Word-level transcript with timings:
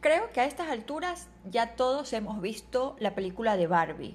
Creo 0.00 0.32
que 0.32 0.40
a 0.40 0.46
estas 0.46 0.70
alturas 0.70 1.28
ya 1.44 1.76
todos 1.76 2.14
hemos 2.14 2.40
visto 2.40 2.96
la 3.00 3.14
película 3.14 3.58
de 3.58 3.66
Barbie 3.66 4.14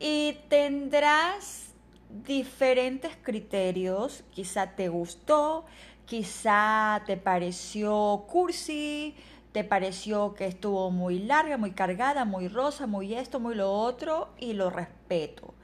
y 0.00 0.38
tendrás 0.48 1.72
diferentes 2.08 3.12
criterios. 3.22 4.24
Quizá 4.32 4.74
te 4.74 4.88
gustó, 4.88 5.66
quizá 6.04 7.04
te 7.06 7.16
pareció 7.16 8.24
cursi, 8.26 9.14
te 9.52 9.62
pareció 9.62 10.34
que 10.34 10.46
estuvo 10.46 10.90
muy 10.90 11.20
larga, 11.20 11.58
muy 11.58 11.70
cargada, 11.70 12.24
muy 12.24 12.48
rosa, 12.48 12.88
muy 12.88 13.14
esto, 13.14 13.38
muy 13.38 13.54
lo 13.54 13.70
otro 13.72 14.30
y 14.40 14.54
lo 14.54 14.68
respeto. 14.68 15.54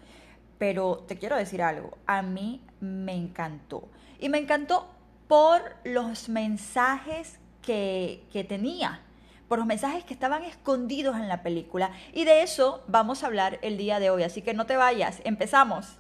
Pero 0.59 0.99
te 1.09 1.19
quiero 1.19 1.35
decir 1.35 1.61
algo, 1.61 1.99
a 2.07 2.23
mí 2.23 2.63
me 2.79 3.17
encantó. 3.17 3.89
Y 4.21 4.29
me 4.29 4.39
encantó 4.39 4.87
por 5.27 5.61
los 5.83 6.29
mensajes 6.29 7.41
que, 7.63 8.23
que 8.31 8.45
tenía 8.45 9.01
por 9.51 9.59
los 9.59 9.67
mensajes 9.67 10.05
que 10.05 10.15
estaban 10.15 10.45
escondidos 10.45 11.17
en 11.17 11.27
la 11.27 11.43
película. 11.43 11.91
Y 12.13 12.25
de 12.25 12.45
eso 12.45 12.85
vamos 12.87 13.25
a 13.25 13.27
hablar 13.27 13.59
el 13.63 13.77
día 13.77 13.99
de 13.99 14.09
hoy, 14.09 14.23
así 14.23 14.43
que 14.43 14.55
no 14.55 14.65
te 14.65 14.77
vayas, 14.77 15.21
empezamos. 15.25 15.97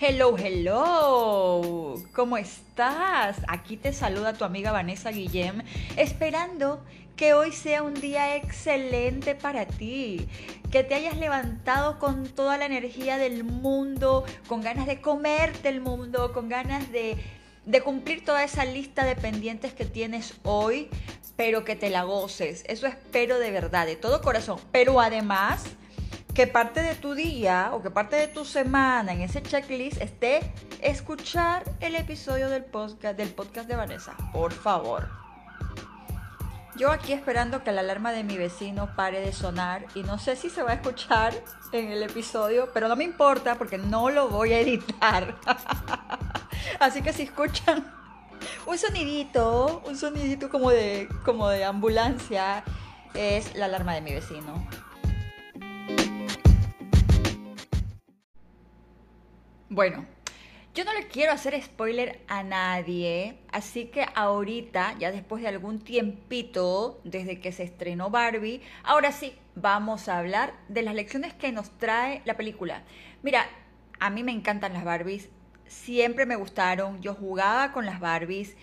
Hello, 0.00 0.38
hello. 0.38 2.03
¿Cómo 2.14 2.36
estás? 2.36 3.38
Aquí 3.48 3.76
te 3.76 3.92
saluda 3.92 4.34
tu 4.34 4.44
amiga 4.44 4.70
Vanessa 4.70 5.10
Guillem, 5.10 5.62
esperando 5.96 6.80
que 7.16 7.34
hoy 7.34 7.50
sea 7.50 7.82
un 7.82 7.94
día 7.94 8.36
excelente 8.36 9.34
para 9.34 9.66
ti, 9.66 10.28
que 10.70 10.84
te 10.84 10.94
hayas 10.94 11.16
levantado 11.16 11.98
con 11.98 12.28
toda 12.28 12.56
la 12.56 12.66
energía 12.66 13.16
del 13.16 13.42
mundo, 13.42 14.24
con 14.46 14.60
ganas 14.60 14.86
de 14.86 15.00
comerte 15.00 15.68
el 15.68 15.80
mundo, 15.80 16.32
con 16.32 16.48
ganas 16.48 16.92
de, 16.92 17.16
de 17.66 17.80
cumplir 17.80 18.24
toda 18.24 18.44
esa 18.44 18.64
lista 18.64 19.04
de 19.04 19.16
pendientes 19.16 19.72
que 19.72 19.84
tienes 19.84 20.34
hoy, 20.44 20.90
pero 21.34 21.64
que 21.64 21.74
te 21.74 21.90
la 21.90 22.04
goces. 22.04 22.62
Eso 22.68 22.86
espero 22.86 23.40
de 23.40 23.50
verdad, 23.50 23.86
de 23.86 23.96
todo 23.96 24.22
corazón. 24.22 24.60
Pero 24.70 25.00
además 25.00 25.64
que 26.34 26.48
parte 26.48 26.82
de 26.82 26.96
tu 26.96 27.14
día 27.14 27.70
o 27.72 27.80
que 27.80 27.90
parte 27.90 28.16
de 28.16 28.26
tu 28.26 28.44
semana 28.44 29.12
en 29.12 29.20
ese 29.20 29.40
checklist 29.40 30.00
esté 30.00 30.52
escuchar 30.82 31.62
el 31.80 31.94
episodio 31.94 32.50
del 32.50 32.64
podcast, 32.64 33.16
del 33.16 33.28
podcast 33.28 33.68
de 33.68 33.76
Vanessa. 33.76 34.16
Por 34.32 34.52
favor. 34.52 35.08
Yo 36.76 36.90
aquí 36.90 37.12
esperando 37.12 37.62
que 37.62 37.70
la 37.70 37.82
alarma 37.82 38.10
de 38.10 38.24
mi 38.24 38.36
vecino 38.36 38.96
pare 38.96 39.20
de 39.20 39.32
sonar 39.32 39.86
y 39.94 40.02
no 40.02 40.18
sé 40.18 40.34
si 40.34 40.50
se 40.50 40.64
va 40.64 40.72
a 40.72 40.74
escuchar 40.74 41.32
en 41.70 41.92
el 41.92 42.02
episodio, 42.02 42.68
pero 42.74 42.88
no 42.88 42.96
me 42.96 43.04
importa 43.04 43.54
porque 43.54 43.78
no 43.78 44.10
lo 44.10 44.28
voy 44.28 44.54
a 44.54 44.58
editar. 44.58 45.36
Así 46.80 47.00
que 47.00 47.12
si 47.12 47.22
escuchan 47.22 47.94
un 48.66 48.76
sonidito, 48.76 49.84
un 49.86 49.96
sonidito 49.96 50.50
como 50.50 50.70
de, 50.70 51.08
como 51.24 51.48
de 51.48 51.64
ambulancia, 51.64 52.64
es 53.14 53.54
la 53.54 53.66
alarma 53.66 53.94
de 53.94 54.00
mi 54.00 54.12
vecino. 54.12 54.66
Bueno, 59.74 60.06
yo 60.72 60.84
no 60.84 60.94
le 60.94 61.08
quiero 61.08 61.32
hacer 61.32 61.60
spoiler 61.60 62.20
a 62.28 62.44
nadie, 62.44 63.40
así 63.50 63.86
que 63.86 64.06
ahorita, 64.14 64.94
ya 65.00 65.10
después 65.10 65.42
de 65.42 65.48
algún 65.48 65.80
tiempito 65.80 67.00
desde 67.02 67.40
que 67.40 67.50
se 67.50 67.64
estrenó 67.64 68.08
Barbie, 68.08 68.60
ahora 68.84 69.10
sí, 69.10 69.34
vamos 69.56 70.08
a 70.08 70.18
hablar 70.18 70.54
de 70.68 70.82
las 70.82 70.94
lecciones 70.94 71.34
que 71.34 71.50
nos 71.50 71.76
trae 71.76 72.22
la 72.24 72.36
película. 72.36 72.84
Mira, 73.24 73.48
a 73.98 74.10
mí 74.10 74.22
me 74.22 74.30
encantan 74.30 74.74
las 74.74 74.84
Barbies, 74.84 75.28
siempre 75.66 76.24
me 76.24 76.36
gustaron, 76.36 77.02
yo 77.02 77.14
jugaba 77.14 77.72
con 77.72 77.84
las 77.84 77.98
Barbies 77.98 78.54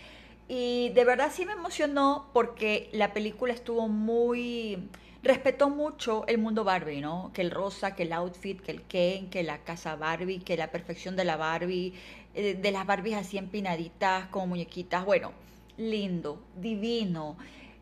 y 0.47 0.91
de 0.95 1.03
verdad 1.03 1.29
sí 1.33 1.45
me 1.45 1.51
emocionó 1.51 2.29
porque 2.31 2.89
la 2.93 3.11
película 3.11 3.51
estuvo 3.51 3.89
muy 3.89 4.87
respetó 5.23 5.69
mucho 5.69 6.25
el 6.27 6.37
mundo 6.37 6.63
Barbie, 6.63 7.01
¿no? 7.01 7.31
Que 7.33 7.41
el 7.41 7.51
rosa, 7.51 7.95
que 7.95 8.03
el 8.03 8.13
outfit, 8.13 8.59
que 8.59 8.71
el 8.71 8.81
Ken, 8.83 9.29
que 9.29 9.43
la 9.43 9.59
casa 9.59 9.95
Barbie, 9.95 10.39
que 10.39 10.57
la 10.57 10.71
perfección 10.71 11.15
de 11.15 11.25
la 11.25 11.37
Barbie, 11.37 11.93
eh, 12.33 12.55
de 12.55 12.71
las 12.71 12.85
Barbies 12.85 13.17
así 13.17 13.37
empinaditas, 13.37 14.27
como 14.27 14.47
muñequitas. 14.47 15.05
Bueno, 15.05 15.31
lindo, 15.77 16.41
divino. 16.55 17.37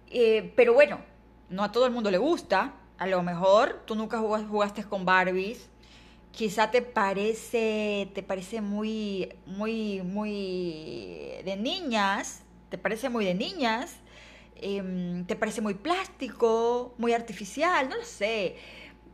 Eh, 0.10 0.52
pero 0.56 0.74
bueno, 0.74 1.00
no 1.50 1.64
a 1.64 1.72
todo 1.72 1.86
el 1.86 1.94
mundo 1.94 2.12
le 2.12 2.18
gusta. 2.18 2.74
A 2.98 3.08
lo 3.08 3.24
mejor 3.24 3.84
tú 3.86 3.96
nunca 3.96 4.20
jugaste 4.20 4.84
con 4.84 5.06
Barbies. 5.06 5.70
Quizá 6.32 6.72
te 6.72 6.82
parece, 6.82 8.10
te 8.14 8.22
parece 8.24 8.62
muy, 8.62 9.34
muy, 9.46 10.02
muy 10.02 11.42
de 11.46 11.56
niñas. 11.58 12.44
Te 12.70 12.78
parece 12.78 13.10
muy 13.10 13.26
de 13.26 13.34
niñas 13.34 14.00
Em, 14.62 15.26
te 15.26 15.36
parece 15.36 15.62
muy 15.62 15.74
plástico, 15.76 16.94
muy 16.98 17.14
artificial, 17.14 17.90
no 17.90 17.98
lo 17.98 18.04
sé. 18.04 18.56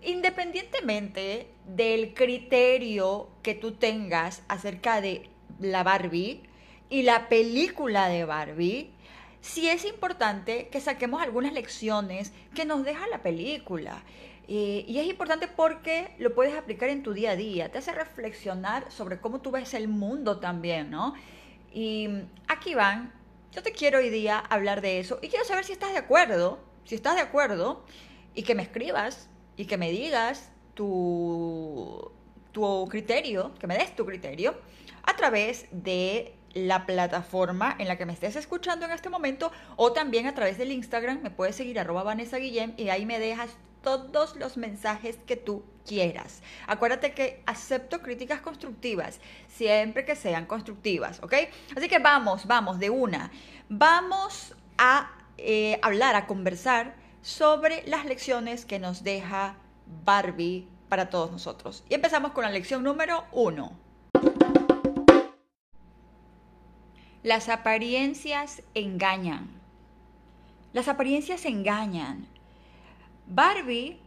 Independientemente 0.01 1.47
del 1.65 2.13
criterio 2.13 3.29
que 3.41 3.55
tú 3.55 3.73
tengas 3.73 4.43
acerca 4.47 5.01
de 5.01 5.29
la 5.59 5.83
Barbie 5.83 6.43
y 6.89 7.03
la 7.03 7.29
película 7.29 8.07
de 8.07 8.25
Barbie, 8.25 8.91
sí 9.41 9.69
es 9.69 9.85
importante 9.85 10.69
que 10.69 10.79
saquemos 10.79 11.21
algunas 11.21 11.53
lecciones 11.53 12.33
que 12.53 12.65
nos 12.65 12.83
deja 12.83 13.07
la 13.07 13.21
película. 13.21 14.03
Eh, 14.47 14.85
y 14.87 14.99
es 14.99 15.07
importante 15.07 15.47
porque 15.47 16.15
lo 16.19 16.35
puedes 16.35 16.55
aplicar 16.55 16.89
en 16.89 17.01
tu 17.01 17.13
día 17.13 17.31
a 17.31 17.35
día, 17.35 17.71
te 17.71 17.79
hace 17.79 17.91
reflexionar 17.91 18.91
sobre 18.91 19.19
cómo 19.19 19.41
tú 19.41 19.49
ves 19.49 19.73
el 19.73 19.87
mundo 19.87 20.39
también, 20.39 20.91
¿no? 20.91 21.15
Y 21.73 22.07
aquí 22.47 22.75
van 22.75 23.11
yo 23.55 23.63
te 23.63 23.71
quiero 23.71 23.99
hoy 23.99 24.09
día 24.09 24.37
hablar 24.37 24.81
de 24.81 24.99
eso 24.99 25.17
y 25.21 25.29
quiero 25.29 25.45
saber 25.45 25.63
si 25.63 25.71
estás 25.71 25.93
de 25.93 25.97
acuerdo, 25.97 26.59
si 26.83 26.95
estás 26.95 27.15
de 27.15 27.21
acuerdo 27.21 27.85
y 28.33 28.43
que 28.43 28.53
me 28.53 28.63
escribas 28.63 29.29
y 29.55 29.65
que 29.65 29.77
me 29.77 29.91
digas 29.91 30.51
tu, 30.73 32.11
tu 32.51 32.85
criterio, 32.89 33.53
que 33.57 33.65
me 33.65 33.77
des 33.77 33.95
tu 33.95 34.05
criterio 34.05 34.59
a 35.03 35.15
través 35.15 35.67
de 35.71 36.35
la 36.53 36.85
plataforma 36.85 37.77
en 37.79 37.87
la 37.87 37.97
que 37.97 38.05
me 38.05 38.11
estés 38.11 38.35
escuchando 38.35 38.85
en 38.85 38.91
este 38.91 39.09
momento 39.09 39.53
o 39.77 39.93
también 39.93 40.27
a 40.27 40.33
través 40.33 40.57
del 40.57 40.73
Instagram 40.73 41.21
me 41.21 41.31
puedes 41.31 41.55
seguir 41.55 41.79
arroba 41.79 42.03
Vanessa 42.03 42.37
Guillem 42.37 42.73
y 42.75 42.89
ahí 42.89 43.05
me 43.05 43.19
dejas 43.19 43.51
todos 43.85 44.35
los 44.35 44.57
mensajes 44.57 45.17
que 45.25 45.37
tú 45.37 45.63
quieras. 45.85 46.41
Acuérdate 46.67 47.13
que 47.13 47.41
acepto 47.45 48.01
críticas 48.01 48.41
constructivas, 48.41 49.21
siempre 49.47 50.03
que 50.03 50.17
sean 50.17 50.45
constructivas, 50.45 51.23
¿ok? 51.23 51.33
Así 51.77 51.87
que 51.87 51.99
vamos, 51.99 52.45
vamos, 52.47 52.79
de 52.79 52.89
una. 52.89 53.31
Vamos 53.69 54.53
a 54.77 55.11
eh, 55.37 55.79
hablar, 55.81 56.15
a 56.15 56.27
conversar 56.27 56.95
sobre 57.21 57.87
las 57.87 58.05
lecciones 58.05 58.65
que 58.65 58.79
nos 58.79 59.03
deja 59.03 59.55
Barbie 60.03 60.67
para 60.89 61.09
todos 61.09 61.31
nosotros. 61.31 61.83
Y 61.87 61.93
empezamos 61.93 62.31
con 62.31 62.43
la 62.43 62.49
lección 62.49 62.83
número 62.83 63.23
uno. 63.31 63.77
Las 67.23 67.49
apariencias 67.49 68.61
engañan. 68.75 69.49
Las 70.73 70.87
apariencias 70.87 71.45
engañan. 71.45 72.27
Barbie 73.27 73.99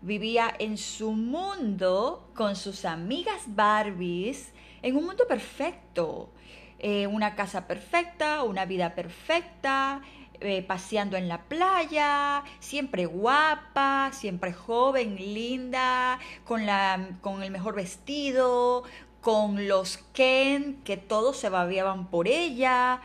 vivía 0.00 0.52
en 0.58 0.76
su 0.78 1.12
mundo 1.12 2.28
con 2.34 2.56
sus 2.56 2.84
amigas 2.84 3.42
Barbies, 3.46 4.52
en 4.82 4.96
un 4.96 5.06
mundo 5.06 5.26
perfecto. 5.28 6.30
Eh, 6.78 7.06
una 7.06 7.36
casa 7.36 7.68
perfecta, 7.68 8.42
una 8.42 8.64
vida 8.64 8.96
perfecta, 8.96 10.02
eh, 10.40 10.62
paseando 10.62 11.16
en 11.16 11.28
la 11.28 11.42
playa, 11.42 12.42
siempre 12.58 13.06
guapa, 13.06 14.10
siempre 14.12 14.52
joven, 14.52 15.14
linda, 15.14 16.18
con, 16.44 16.66
la, 16.66 17.10
con 17.20 17.44
el 17.44 17.52
mejor 17.52 17.76
vestido, 17.76 18.82
con 19.20 19.68
los 19.68 19.98
Ken 20.12 20.82
que 20.82 20.96
todos 20.96 21.36
se 21.36 21.48
babiaban 21.48 22.08
por 22.08 22.26
ella. 22.26 23.00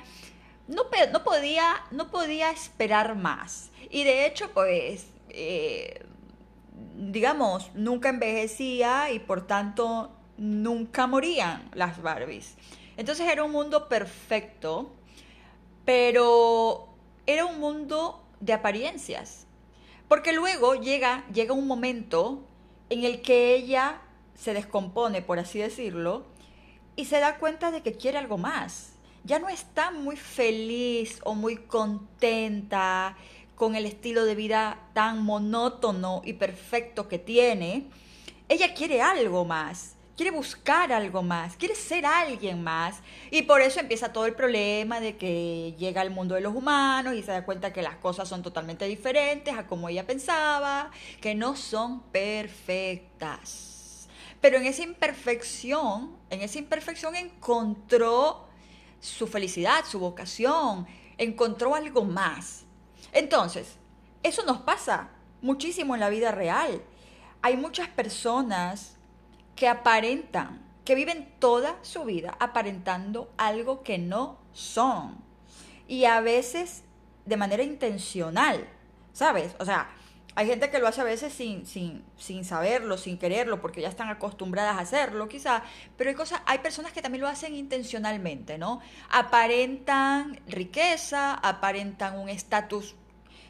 No, 0.67 0.85
no, 1.13 1.23
podía, 1.23 1.75
no 1.91 2.09
podía 2.09 2.49
esperar 2.49 3.15
más. 3.15 3.69
Y 3.91 4.03
de 4.03 4.25
hecho, 4.25 4.49
pues 4.55 5.05
eh, 5.29 6.05
digamos, 6.97 7.71
nunca 7.73 8.09
envejecía 8.09 9.11
y 9.11 9.19
por 9.19 9.47
tanto 9.47 10.11
nunca 10.37 11.07
morían 11.07 11.69
las 11.73 12.01
Barbies. 12.01 12.55
Entonces 12.97 13.27
era 13.29 13.43
un 13.43 13.51
mundo 13.51 13.87
perfecto, 13.87 14.91
pero 15.85 16.89
era 17.25 17.45
un 17.45 17.59
mundo 17.59 18.23
de 18.39 18.53
apariencias. 18.53 19.45
Porque 20.07 20.33
luego 20.33 20.75
llega, 20.75 21.25
llega 21.33 21.53
un 21.53 21.67
momento 21.67 22.43
en 22.89 23.03
el 23.03 23.21
que 23.21 23.55
ella 23.55 24.01
se 24.35 24.53
descompone, 24.53 25.21
por 25.21 25.39
así 25.39 25.59
decirlo, 25.59 26.25
y 26.95 27.05
se 27.05 27.19
da 27.19 27.37
cuenta 27.37 27.71
de 27.71 27.81
que 27.81 27.93
quiere 27.93 28.17
algo 28.17 28.37
más. 28.37 28.93
Ya 29.23 29.39
no 29.39 29.49
está 29.49 29.91
muy 29.91 30.15
feliz 30.15 31.19
o 31.23 31.35
muy 31.35 31.57
contenta 31.57 33.17
con 33.57 33.75
el 33.75 33.85
estilo 33.85 34.23
de 34.23 34.35
vida 34.35 34.79
tan 34.93 35.23
monótono 35.23 36.21
y 36.23 36.33
perfecto 36.33 37.07
que 37.07 37.17
tiene, 37.17 37.87
ella 38.47 38.75
quiere 38.75 39.01
algo 39.01 39.45
más, 39.45 39.95
quiere 40.15 40.29
buscar 40.31 40.93
algo 40.93 41.23
más, 41.23 41.57
quiere 41.57 41.73
ser 41.73 42.05
alguien 42.05 42.63
más. 42.63 43.01
Y 43.31 43.41
por 43.41 43.61
eso 43.61 43.79
empieza 43.79 44.13
todo 44.13 44.27
el 44.27 44.35
problema 44.35 44.99
de 44.99 45.17
que 45.17 45.73
llega 45.79 46.01
al 46.01 46.11
mundo 46.11 46.35
de 46.35 46.41
los 46.41 46.55
humanos 46.55 47.15
y 47.15 47.23
se 47.23 47.31
da 47.31 47.45
cuenta 47.45 47.73
que 47.73 47.81
las 47.81 47.95
cosas 47.95 48.29
son 48.29 48.43
totalmente 48.43 48.85
diferentes 48.85 49.51
a 49.57 49.65
como 49.65 49.89
ella 49.89 50.05
pensaba, 50.05 50.91
que 51.19 51.33
no 51.33 51.55
son 51.55 52.01
perfectas. 52.11 53.73
Pero 54.39 54.57
en 54.57 54.67
esa 54.67 54.83
imperfección, 54.83 56.15
en 56.29 56.41
esa 56.41 56.59
imperfección 56.59 57.15
encontró 57.15 58.45
su 58.99 59.25
felicidad, 59.25 59.83
su 59.83 59.97
vocación, 59.97 60.85
encontró 61.17 61.73
algo 61.73 62.03
más. 62.03 62.66
Entonces, 63.11 63.75
eso 64.23 64.43
nos 64.43 64.59
pasa 64.59 65.09
muchísimo 65.41 65.95
en 65.95 66.01
la 66.01 66.09
vida 66.09 66.31
real. 66.31 66.81
Hay 67.41 67.57
muchas 67.57 67.87
personas 67.87 68.95
que 69.55 69.67
aparentan, 69.67 70.61
que 70.85 70.95
viven 70.95 71.33
toda 71.39 71.77
su 71.81 72.05
vida 72.05 72.35
aparentando 72.39 73.29
algo 73.37 73.83
que 73.83 73.97
no 73.97 74.37
son. 74.53 75.17
Y 75.87 76.05
a 76.05 76.21
veces 76.21 76.83
de 77.25 77.37
manera 77.37 77.63
intencional, 77.63 78.67
¿sabes? 79.13 79.55
O 79.59 79.65
sea, 79.65 79.89
hay 80.37 80.45
gente 80.45 80.69
que 80.69 80.77
lo 80.77 80.87
hace 80.87 81.01
a 81.01 81.03
veces 81.03 81.33
sin, 81.33 81.65
sin, 81.65 82.03
sin 82.15 82.45
saberlo, 82.45 82.99
sin 82.99 83.17
quererlo, 83.17 83.59
porque 83.59 83.81
ya 83.81 83.89
están 83.89 84.09
acostumbradas 84.09 84.77
a 84.77 84.81
hacerlo, 84.81 85.27
quizá. 85.27 85.63
Pero 85.97 86.11
hay, 86.11 86.15
cosas, 86.15 86.41
hay 86.45 86.59
personas 86.59 86.93
que 86.93 87.01
también 87.01 87.23
lo 87.23 87.27
hacen 87.27 87.55
intencionalmente, 87.55 88.59
¿no? 88.59 88.79
Aparentan 89.09 90.39
riqueza, 90.47 91.33
aparentan 91.33 92.19
un 92.19 92.29
estatus 92.29 92.93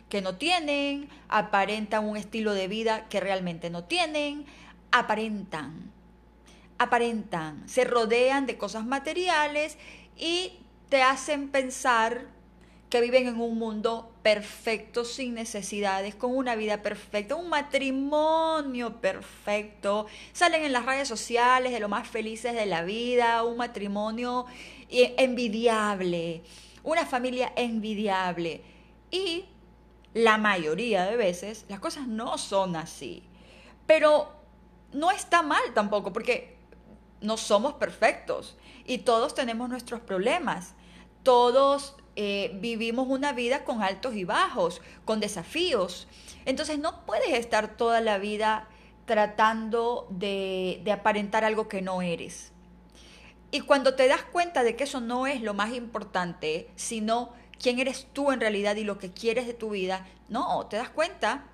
que 0.07 0.21
no 0.21 0.37
tienen, 0.37 1.09
aparentan 1.27 2.05
un 2.05 2.15
estilo 2.15 2.53
de 2.53 2.69
vida 2.69 3.09
que 3.09 3.19
realmente 3.19 3.69
no 3.69 3.83
tienen, 3.83 4.45
aparentan 4.89 5.91
aparentan, 6.77 7.67
se 7.67 7.83
rodean 7.83 8.45
de 8.45 8.57
cosas 8.57 8.85
materiales 8.85 9.77
y 10.15 10.53
te 10.87 11.03
hacen 11.03 11.49
pensar 11.49 12.36
que 12.89 13.01
viven 13.01 13.27
en 13.27 13.39
un 13.39 13.57
mundo 13.57 14.13
perfecto, 14.23 15.03
sin 15.03 15.33
necesidades, 15.33 16.15
con 16.15 16.35
una 16.35 16.55
vida 16.55 16.81
perfecta, 16.81 17.35
un 17.35 17.49
matrimonio 17.49 19.01
perfecto. 19.01 20.07
Salen 20.31 20.63
en 20.63 20.71
las 20.71 20.85
redes 20.85 21.07
sociales 21.07 21.73
de 21.73 21.79
lo 21.79 21.89
más 21.89 22.07
felices 22.07 22.53
de 22.53 22.65
la 22.65 22.83
vida, 22.83 23.43
un 23.43 23.57
matrimonio 23.57 24.45
envidiable, 24.89 26.43
una 26.83 27.05
familia 27.05 27.51
envidiable. 27.57 28.61
Y 29.11 29.45
la 30.13 30.37
mayoría 30.37 31.05
de 31.05 31.17
veces 31.17 31.65
las 31.67 31.79
cosas 31.79 32.07
no 32.07 32.37
son 32.37 32.77
así. 32.77 33.23
Pero 33.85 34.31
no 34.93 35.11
está 35.11 35.41
mal 35.41 35.73
tampoco, 35.73 36.13
porque 36.13 36.57
no 37.19 37.35
somos 37.35 37.73
perfectos 37.73 38.57
y 38.85 38.99
todos 38.99 39.35
tenemos 39.35 39.69
nuestros 39.69 39.99
problemas. 39.99 40.73
Todos 41.23 41.96
eh, 42.19 42.51
vivimos 42.59 43.07
una 43.07 43.31
vida 43.31 43.63
con 43.63 43.83
altos 43.83 44.15
y 44.15 44.23
bajos, 44.23 44.81
con 45.05 45.19
desafíos. 45.19 46.07
Entonces 46.45 46.79
no 46.79 47.05
puedes 47.05 47.29
estar 47.33 47.77
toda 47.77 48.01
la 48.01 48.17
vida 48.17 48.67
tratando 49.05 50.07
de, 50.09 50.81
de 50.83 50.91
aparentar 50.91 51.45
algo 51.45 51.67
que 51.67 51.83
no 51.83 52.01
eres. 52.01 52.51
Y 53.51 53.61
cuando 53.61 53.93
te 53.93 54.07
das 54.07 54.23
cuenta 54.23 54.63
de 54.63 54.75
que 54.75 54.85
eso 54.85 54.99
no 54.99 55.27
es 55.27 55.41
lo 55.43 55.53
más 55.53 55.73
importante, 55.73 56.71
sino 56.75 57.33
quién 57.61 57.77
eres 57.77 58.07
tú 58.11 58.31
en 58.31 58.41
realidad 58.41 58.75
y 58.77 58.83
lo 58.83 58.97
que 58.97 59.11
quieres 59.11 59.45
de 59.45 59.53
tu 59.53 59.69
vida, 59.69 60.07
no, 60.27 60.65
te 60.65 60.75
das 60.75 60.89
cuenta 60.89 61.45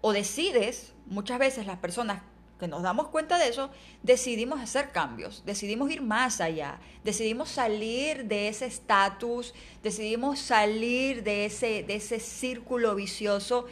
o 0.00 0.14
decides, 0.14 0.94
muchas 1.04 1.38
veces 1.38 1.66
las 1.66 1.78
personas 1.78 2.22
que 2.58 2.68
nos 2.68 2.82
damos 2.82 3.08
cuenta 3.08 3.38
de 3.38 3.48
eso, 3.48 3.70
decidimos 4.02 4.60
hacer 4.60 4.90
cambios, 4.90 5.42
decidimos 5.44 5.90
ir 5.90 6.00
más 6.00 6.40
allá, 6.40 6.78
decidimos 7.04 7.50
salir 7.50 8.24
de 8.24 8.48
ese 8.48 8.66
estatus, 8.66 9.54
decidimos 9.82 10.38
salir 10.38 11.22
de 11.22 11.44
ese, 11.44 11.82
de 11.82 11.96
ese 11.96 12.18
círculo 12.18 12.94
vicioso 12.94 13.66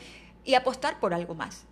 y 0.44 0.54
apostar 0.54 1.00
por 1.00 1.14
algo 1.14 1.34
más. 1.34 1.64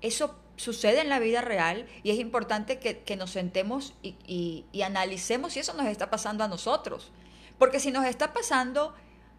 Eso 0.00 0.38
sucede 0.56 1.00
en 1.00 1.10
la 1.10 1.18
vida 1.18 1.42
real 1.42 1.86
y 2.02 2.10
es 2.10 2.18
importante 2.18 2.78
que, 2.78 3.16
nos 3.16 3.30
sentemos 3.30 3.92
y, 4.02 4.64
y 4.72 4.82
analicemos 4.82 5.52
si 5.52 5.60
eso 5.60 5.74
nos 5.74 5.86
está 5.86 6.10
pasando 6.10 6.42
a 6.44 6.48
nosotros. 6.48 7.12
Porque 7.58 7.80
si 7.80 7.90
nos 7.90 8.06
está 8.06 8.32
pasando, 8.32 8.94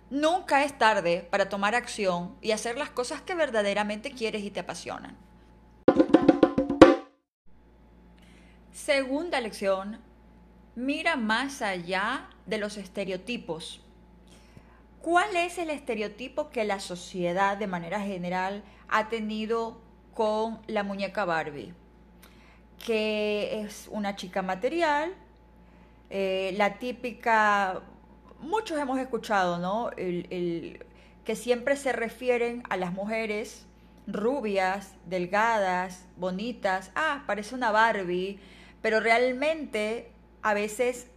nunca 0.10 0.64
es 0.64 0.78
tarde 0.78 1.28
para 1.30 1.50
tomar 1.50 1.76
acción 1.76 2.36
y 2.42 2.52
hacer 2.52 2.78
las 2.78 2.90
cosas 2.90 3.22
que 3.22 3.36
verdaderamente 3.36 4.12
quieres 4.12 4.44
y 4.44 4.52
te 4.52 4.60
apasionan. 4.60 5.18
Segunda 8.78 9.42
lección, 9.42 9.98
mira 10.76 11.16
más 11.16 11.64
allá 11.64 12.30
de 12.46 12.60
los 12.60 12.78
estereotipos. 12.78 13.82
¿Cuál 15.02 15.36
es 15.36 15.58
el 15.58 15.72
estereotipo 15.72 16.52
que 16.52 16.64
la 16.64 16.80
sociedad 16.80 17.58
de 17.58 17.66
manera 17.66 18.00
general 18.00 18.64
ha 18.88 19.10
tenido 19.10 19.82
con 20.14 20.60
la 20.68 20.84
muñeca 20.84 21.26
Barbie? 21.26 21.74
Que 22.86 23.62
es 23.62 23.90
una 23.92 24.16
chica 24.16 24.44
material, 24.44 25.12
eh, 26.12 26.54
la 26.56 26.78
típica, 26.78 27.82
muchos 28.40 28.78
hemos 28.78 29.00
escuchado, 29.00 29.58
¿no? 29.58 29.90
que 29.98 31.36
siempre 31.36 31.78
se 31.78 31.94
refieren 31.94 32.62
a 32.70 32.78
las 32.78 32.94
mujeres 32.94 33.66
rubias, 34.06 34.94
delgadas, 35.08 36.06
bonitas, 36.16 36.92
ah, 36.94 37.24
parece 37.26 37.56
una 37.56 37.72
Barbie, 37.72 38.40
pero 38.88 39.02
realmente 39.02 40.14
a 40.44 40.54
veces 40.54 41.08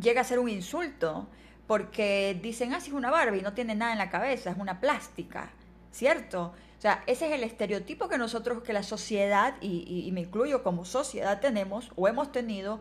llega 0.00 0.22
a 0.22 0.24
ser 0.24 0.38
un 0.38 0.48
insulto 0.48 1.28
porque 1.66 2.40
dicen, 2.42 2.72
ah, 2.72 2.80
si 2.80 2.88
es 2.88 2.94
una 2.94 3.10
Barbie, 3.10 3.42
no 3.42 3.52
tiene 3.52 3.74
nada 3.74 3.92
en 3.92 3.98
la 3.98 4.08
cabeza, 4.08 4.52
es 4.52 4.56
una 4.56 4.80
plástica, 4.80 5.50
¿cierto? 5.90 6.54
O 6.78 6.80
sea, 6.80 7.04
ese 7.06 7.26
es 7.26 7.32
el 7.32 7.44
estereotipo 7.44 8.08
que 8.08 8.16
nosotros, 8.16 8.62
que 8.62 8.72
la 8.72 8.82
sociedad, 8.82 9.54
y, 9.60 10.08
me 10.14 10.22
incluyo 10.22 10.62
como 10.62 10.86
sociedad, 10.86 11.40
tenemos 11.40 11.92
o 11.94 12.08
hemos 12.08 12.32
tenido 12.32 12.80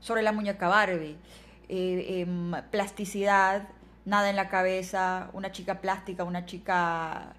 sobre 0.00 0.20
la 0.20 0.32
muñeca 0.32 0.68
Barbie. 0.68 1.16
Eh, 1.70 2.20
em, 2.20 2.52
plasticidad, 2.70 3.68
nada 4.04 4.28
en 4.28 4.36
la 4.36 4.50
cabeza, 4.50 5.30
una 5.32 5.50
chica 5.50 5.80
plástica, 5.80 6.24
una 6.24 6.44
chica 6.44 7.32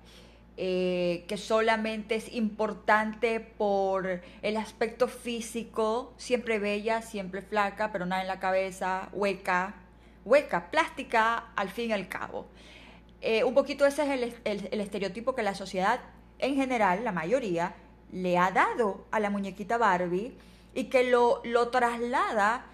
eh, 0.58 1.26
que 1.28 1.38
solamente 1.38 2.16
es 2.16 2.32
importante 2.34 3.40
por 3.40 4.22
el 4.42 4.58
aspecto 4.58 5.08
físico, 5.08 6.14
siempre 6.18 6.60
bella, 6.60 7.02
siempre 7.02 7.42
flaca, 7.42 7.92
pero 7.92 8.06
nada 8.06 8.22
en 8.22 8.28
la 8.28 8.40
cabeza, 8.40 9.10
hueca, 9.14 9.76
hueca, 10.26 10.70
plástica 10.70 11.52
al 11.56 11.70
fin 11.70 11.90
y 11.90 11.94
al 11.94 12.10
cabo. 12.10 12.48
Eh, 13.22 13.44
un 13.44 13.54
poquito 13.54 13.86
ese 13.86 14.04
es 14.04 14.36
el, 14.44 14.82
estereotipo 14.82 15.36
que 15.36 15.44
la 15.44 15.56
sociedad 15.56 16.02
en 16.40 16.56
general, 16.56 17.04
la 17.04 17.12
mayoría, 17.12 17.76
le 18.12 18.38
ha 18.38 18.52
dado 18.52 19.06
a 19.12 19.20
la 19.20 19.30
muñequita 19.30 19.78
Barbie 19.78 20.36
y 20.74 20.86
que 20.86 21.10
lo, 21.10 21.42
lo 21.46 21.70
traslada 21.70 22.66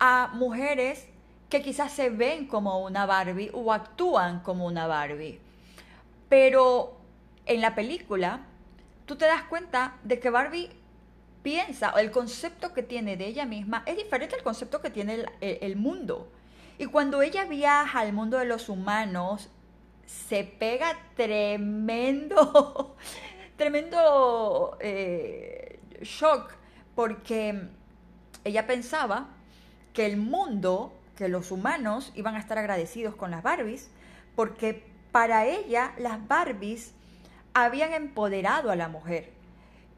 a 0.00 0.30
mujeres 0.34 1.06
que 1.50 1.62
quizás 1.62 1.92
se 1.92 2.10
ven 2.10 2.46
como 2.46 2.80
una 2.80 3.06
Barbie 3.06 3.50
o 3.52 3.72
actúan 3.72 4.40
como 4.40 4.66
una 4.66 4.86
Barbie. 4.86 5.40
Pero 6.28 6.97
en 7.48 7.60
la 7.60 7.74
película, 7.74 8.42
tú 9.06 9.16
te 9.16 9.24
das 9.24 9.42
cuenta 9.44 9.96
de 10.04 10.20
que 10.20 10.30
Barbie 10.30 10.70
piensa, 11.42 11.92
o 11.94 11.98
el 11.98 12.10
concepto 12.10 12.74
que 12.74 12.82
tiene 12.82 13.16
de 13.16 13.26
ella 13.26 13.46
misma 13.46 13.82
es 13.86 13.96
diferente 13.96 14.36
al 14.36 14.42
concepto 14.42 14.80
que 14.80 14.90
tiene 14.90 15.24
el, 15.40 15.76
mundo. 15.76 16.30
Y 16.78 16.86
cuando 16.86 17.22
ella 17.22 17.46
viaja 17.46 18.00
al 18.00 18.12
mundo 18.12 18.38
de 18.38 18.44
los 18.44 18.68
humanos, 18.68 19.48
se 20.04 20.44
pega 20.44 20.96
tremendo, 21.16 22.96
tremendo 23.56 24.76
eh, 24.80 25.80
shock, 26.02 26.52
porque 26.94 27.62
ella 28.44 28.66
pensaba 28.66 29.28
que 29.94 30.04
el 30.04 30.18
mundo, 30.18 30.92
que 31.16 31.28
los 31.28 31.50
humanos 31.50 32.12
iban 32.14 32.36
a 32.36 32.40
estar 32.40 32.58
agradecidos 32.58 33.14
con 33.14 33.30
las 33.30 33.42
Barbies, 33.42 33.90
porque 34.36 34.84
para 35.12 35.46
ella 35.46 35.94
las 35.98 36.26
Barbies 36.28 36.92
habían 37.64 37.92
empoderado 37.92 38.70
a 38.70 38.76
la 38.76 38.88
mujer. 38.88 39.32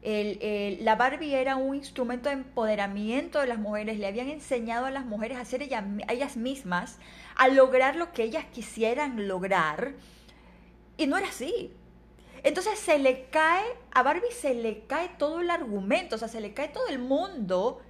la 0.03 0.95
Barbie 0.95 1.35
era 1.35 1.55
un 1.55 1.75
instrumento 1.75 2.29
de 2.29 2.35
empoderamiento 2.35 3.39
de 3.39 3.47
las 3.47 3.59
mujeres, 3.59 3.99
le 3.99 4.07
habían 4.07 4.29
enseñado 4.29 4.85
a 4.85 4.91
las 4.91 5.05
mujeres 5.05 5.37
a 5.37 5.45
ser 5.45 5.61
ellas, 5.61 6.37
mismas, 6.37 6.97
a 7.35 7.47
lograr 7.47 7.95
lo 7.95 8.11
que 8.11 8.23
ellas 8.23 8.45
quisieran 8.51 9.27
lograr, 9.27 9.93
y 10.97 11.07
no 11.07 11.17
era 11.17 11.27
así. 11.27 11.73
Entonces 12.43 12.79
se 12.79 12.97
le 12.97 13.29
cae, 13.29 13.63
a 13.91 14.01
Barbie 14.01 14.31
se 14.31 14.55
le 14.55 14.85
cae 14.85 15.09
todo 15.17 15.41
el 15.41 15.51
argumento, 15.51 16.15
o 16.15 16.19
sea, 16.19 16.27
se 16.27 16.41
le 16.41 16.53
cae 16.53 16.69
todo 16.69 16.87
el 16.87 16.97
mundo 16.97 17.81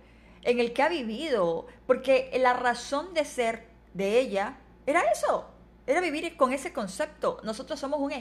en 0.43 0.59
el 0.59 0.73
que 0.73 0.83
ha 0.83 0.89
vivido, 0.89 1.67
porque 1.87 2.31
la 2.39 2.53
razón 2.53 3.13
de 3.13 3.25
ser 3.25 3.67
de 3.93 4.19
ella 4.19 4.57
era 4.85 5.01
eso, 5.11 5.49
era 5.87 6.01
vivir 6.01 6.35
con 6.35 6.53
ese 6.53 6.73
concepto. 6.73 7.39
Nosotros 7.43 7.79
somos 7.79 7.99
un, 7.99 8.11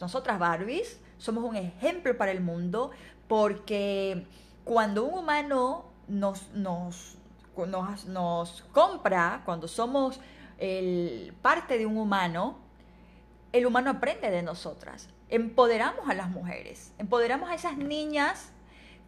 nosotras 0.00 0.38
Barbies, 0.38 1.00
somos 1.18 1.44
un 1.44 1.56
ejemplo 1.56 2.16
para 2.16 2.32
el 2.32 2.40
mundo 2.40 2.90
porque 3.28 4.26
cuando 4.64 5.04
un 5.04 5.18
humano 5.20 5.84
nos, 6.08 6.50
nos, 6.52 7.16
nos, 8.06 8.62
compra, 8.72 9.42
cuando 9.44 9.68
somos 9.68 10.20
el, 10.58 11.34
parte 11.42 11.78
de 11.78 11.86
un 11.86 11.96
humano, 11.96 12.58
el 13.52 13.66
humano 13.66 13.90
aprende 13.90 14.30
de 14.30 14.42
nosotras. 14.42 15.08
Empoderamos 15.28 16.08
a 16.08 16.14
las 16.14 16.28
mujeres, 16.28 16.92
empoderamos 16.98 17.50
a 17.50 17.54
esas 17.54 17.76
niñas 17.76 18.50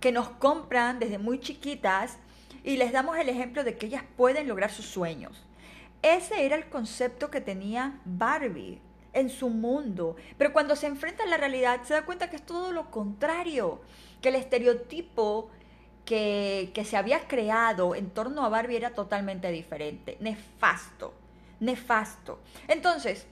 que 0.00 0.12
nos 0.12 0.28
compran 0.28 0.98
desde 0.98 1.18
muy 1.18 1.40
chiquitas 1.40 2.18
y 2.62 2.76
les 2.76 2.92
damos 2.92 3.16
el 3.18 3.28
ejemplo 3.28 3.64
de 3.64 3.76
que 3.76 3.86
ellas 3.86 4.04
pueden 4.16 4.48
lograr 4.48 4.70
sus 4.70 4.86
sueños. 4.86 5.44
Ese 6.02 6.44
era 6.44 6.56
el 6.56 6.68
concepto 6.68 7.30
que 7.30 7.40
tenía 7.40 8.00
Barbie 8.04 8.80
en 9.14 9.30
su 9.30 9.48
mundo. 9.48 10.16
Pero 10.36 10.52
cuando 10.52 10.76
se 10.76 10.86
enfrenta 10.86 11.24
a 11.24 11.26
la 11.26 11.36
realidad 11.36 11.82
se 11.84 11.94
da 11.94 12.04
cuenta 12.04 12.28
que 12.28 12.36
es 12.36 12.44
todo 12.44 12.72
lo 12.72 12.90
contrario, 12.90 13.80
que 14.20 14.28
el 14.28 14.34
estereotipo 14.34 15.48
que, 16.04 16.70
que 16.74 16.84
se 16.84 16.96
había 16.96 17.26
creado 17.26 17.94
en 17.94 18.10
torno 18.10 18.44
a 18.44 18.48
Barbie 18.48 18.76
era 18.76 18.90
totalmente 18.90 19.50
diferente, 19.50 20.18
nefasto, 20.20 21.14
nefasto. 21.60 22.40
Entonces, 22.68 23.26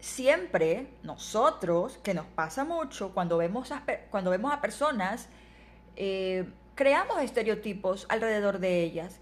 siempre 0.00 0.88
nosotros, 1.02 1.98
que 2.02 2.14
nos 2.14 2.26
pasa 2.26 2.64
mucho 2.64 3.12
cuando 3.12 3.36
vemos 3.38 3.70
a, 3.70 3.84
cuando 4.10 4.30
vemos 4.30 4.52
a 4.52 4.60
personas, 4.60 5.28
eh, 5.96 6.46
creamos 6.74 7.20
estereotipos 7.22 8.06
alrededor 8.08 8.58
de 8.58 8.82
ellas 8.82 9.20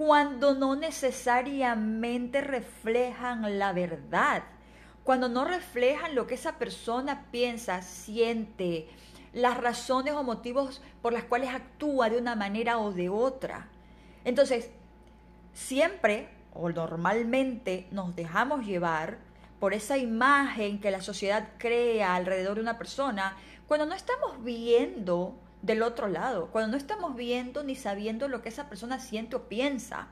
cuando 0.00 0.54
no 0.54 0.76
necesariamente 0.76 2.40
reflejan 2.40 3.58
la 3.58 3.74
verdad, 3.74 4.44
cuando 5.04 5.28
no 5.28 5.44
reflejan 5.44 6.14
lo 6.14 6.26
que 6.26 6.36
esa 6.36 6.56
persona 6.56 7.26
piensa, 7.30 7.82
siente, 7.82 8.88
las 9.34 9.58
razones 9.58 10.14
o 10.14 10.22
motivos 10.22 10.80
por 11.02 11.12
las 11.12 11.24
cuales 11.24 11.50
actúa 11.50 12.08
de 12.08 12.16
una 12.16 12.34
manera 12.34 12.78
o 12.78 12.92
de 12.92 13.10
otra. 13.10 13.68
Entonces, 14.24 14.70
siempre 15.52 16.30
o 16.54 16.70
normalmente 16.70 17.86
nos 17.90 18.16
dejamos 18.16 18.64
llevar 18.64 19.18
por 19.58 19.74
esa 19.74 19.98
imagen 19.98 20.80
que 20.80 20.90
la 20.90 21.02
sociedad 21.02 21.50
crea 21.58 22.14
alrededor 22.14 22.54
de 22.54 22.62
una 22.62 22.78
persona 22.78 23.36
cuando 23.68 23.84
no 23.84 23.94
estamos 23.94 24.42
viendo 24.42 25.34
del 25.62 25.82
otro 25.82 26.08
lado, 26.08 26.48
cuando 26.50 26.72
no 26.72 26.76
estamos 26.76 27.14
viendo 27.16 27.62
ni 27.62 27.74
sabiendo 27.74 28.28
lo 28.28 28.42
que 28.42 28.48
esa 28.48 28.68
persona 28.68 28.98
siente 28.98 29.36
o 29.36 29.48
piensa. 29.48 30.08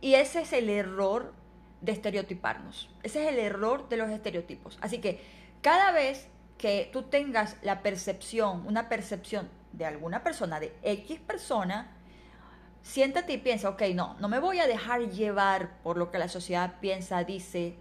Y 0.00 0.14
ese 0.14 0.40
es 0.40 0.52
el 0.52 0.68
error 0.68 1.32
de 1.80 1.92
estereotiparnos. 1.92 2.90
Ese 3.02 3.24
es 3.24 3.32
el 3.32 3.38
error 3.38 3.88
de 3.88 3.96
los 3.96 4.10
estereotipos. 4.10 4.78
Así 4.80 4.98
que 4.98 5.22
cada 5.62 5.92
vez 5.92 6.28
que 6.58 6.88
tú 6.92 7.04
tengas 7.04 7.56
la 7.62 7.82
percepción, 7.82 8.66
una 8.66 8.88
percepción 8.88 9.48
de 9.72 9.86
alguna 9.86 10.22
persona, 10.22 10.58
de 10.58 10.74
X 10.82 11.20
persona, 11.20 11.92
siéntate 12.82 13.34
y 13.34 13.38
piensa, 13.38 13.68
ok, 13.68 13.82
no, 13.94 14.16
no 14.20 14.28
me 14.28 14.38
voy 14.38 14.58
a 14.58 14.66
dejar 14.66 15.10
llevar 15.10 15.78
por 15.82 15.96
lo 15.96 16.10
que 16.10 16.18
la 16.18 16.28
sociedad 16.28 16.74
piensa, 16.80 17.24
dice 17.24 17.76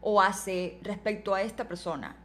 o 0.00 0.20
hace 0.20 0.78
respecto 0.82 1.34
a 1.34 1.42
esta 1.42 1.66
persona 1.66 2.16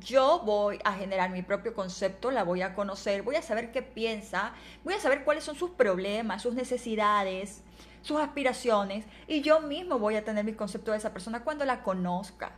yo 0.00 0.42
voy 0.44 0.78
a 0.84 0.92
generar 0.92 1.30
mi 1.30 1.42
propio 1.42 1.74
concepto, 1.74 2.30
la 2.30 2.44
voy 2.44 2.62
a 2.62 2.74
conocer, 2.74 3.22
voy 3.22 3.36
a 3.36 3.42
saber 3.42 3.72
qué 3.72 3.82
piensa, 3.82 4.52
voy 4.84 4.94
a 4.94 5.00
saber 5.00 5.24
cuáles 5.24 5.44
son 5.44 5.56
sus 5.56 5.70
problemas, 5.70 6.42
sus 6.42 6.54
necesidades, 6.54 7.62
sus 8.02 8.20
aspiraciones, 8.20 9.04
y 9.26 9.40
yo 9.40 9.60
mismo 9.60 9.98
voy 9.98 10.16
a 10.16 10.24
tener 10.24 10.44
mi 10.44 10.52
concepto 10.52 10.92
de 10.92 10.98
esa 10.98 11.12
persona 11.12 11.44
cuando 11.44 11.64
la 11.64 11.82
conozca. 11.82 12.52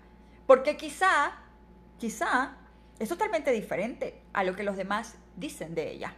Porque 0.47 0.77
quizá, 0.77 1.33
quizá, 1.99 2.57
es 2.99 3.09
totalmente 3.09 3.53
diferente 3.53 4.21
a 4.33 4.45
lo 4.45 4.57
que 4.57 4.65
los 4.65 4.77
demás 4.77 5.17
dicen 5.37 5.75
de 5.75 5.93
ella. 5.93 6.15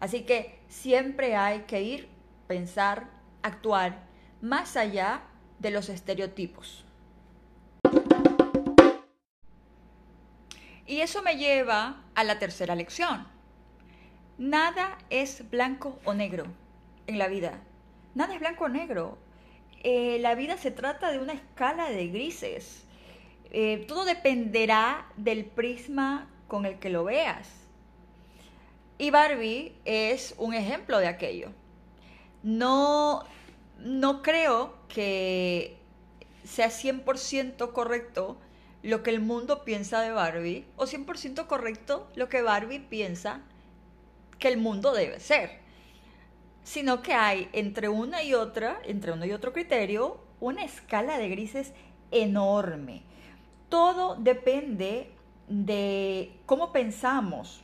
Así 0.00 0.22
que 0.22 0.60
siempre 0.68 1.36
hay 1.36 1.60
que 1.62 1.82
ir, 1.82 2.08
pensar, 2.46 3.08
actuar 3.42 4.04
más 4.40 4.76
allá 4.76 5.22
de 5.58 5.70
los 5.70 5.88
estereotipos. 5.88 6.84
Y 10.86 11.00
eso 11.00 11.22
me 11.22 11.36
lleva 11.36 12.02
a 12.14 12.24
la 12.24 12.38
tercera 12.38 12.74
lección. 12.74 13.26
Nada 14.38 14.98
es 15.10 15.48
blanco 15.50 15.98
o 16.04 16.14
negro 16.14 16.46
en 17.06 17.18
la 17.18 17.28
vida. 17.28 17.60
Nada 18.14 18.34
es 18.34 18.40
blanco 18.40 18.64
o 18.64 18.68
negro. 18.68 19.18
Eh, 19.84 20.18
la 20.20 20.34
vida 20.34 20.56
se 20.56 20.70
trata 20.70 21.10
de 21.10 21.18
una 21.18 21.32
escala 21.32 21.90
de 21.90 22.08
grises. 22.08 22.84
Eh, 23.50 23.84
todo 23.86 24.04
dependerá 24.04 25.06
del 25.16 25.44
prisma 25.44 26.28
con 26.48 26.66
el 26.66 26.78
que 26.78 26.90
lo 26.90 27.04
veas. 27.04 27.48
Y 28.98 29.10
Barbie 29.10 29.74
es 29.84 30.34
un 30.38 30.54
ejemplo 30.54 30.98
de 30.98 31.08
aquello. 31.08 31.50
No, 32.42 33.24
no 33.78 34.22
creo 34.22 34.74
que 34.88 35.76
sea 36.44 36.68
100% 36.68 37.72
correcto 37.72 38.36
lo 38.82 39.02
que 39.02 39.10
el 39.10 39.20
mundo 39.20 39.64
piensa 39.64 40.00
de 40.00 40.10
Barbie 40.10 40.66
o 40.76 40.86
100% 40.86 41.46
correcto 41.46 42.08
lo 42.14 42.28
que 42.28 42.42
Barbie 42.42 42.80
piensa 42.80 43.40
que 44.38 44.48
el 44.48 44.58
mundo 44.58 44.92
debe 44.92 45.20
ser, 45.20 45.60
sino 46.64 47.00
que 47.00 47.14
hay 47.14 47.48
entre 47.52 47.88
una 47.88 48.22
y 48.22 48.34
otra, 48.34 48.80
entre 48.84 49.12
uno 49.12 49.24
y 49.24 49.32
otro 49.32 49.52
criterio, 49.52 50.20
una 50.40 50.64
escala 50.64 51.18
de 51.18 51.28
grises 51.28 51.72
enorme. 52.10 53.02
Todo 53.68 54.16
depende 54.16 55.12
de 55.46 56.32
cómo 56.46 56.72
pensamos, 56.72 57.62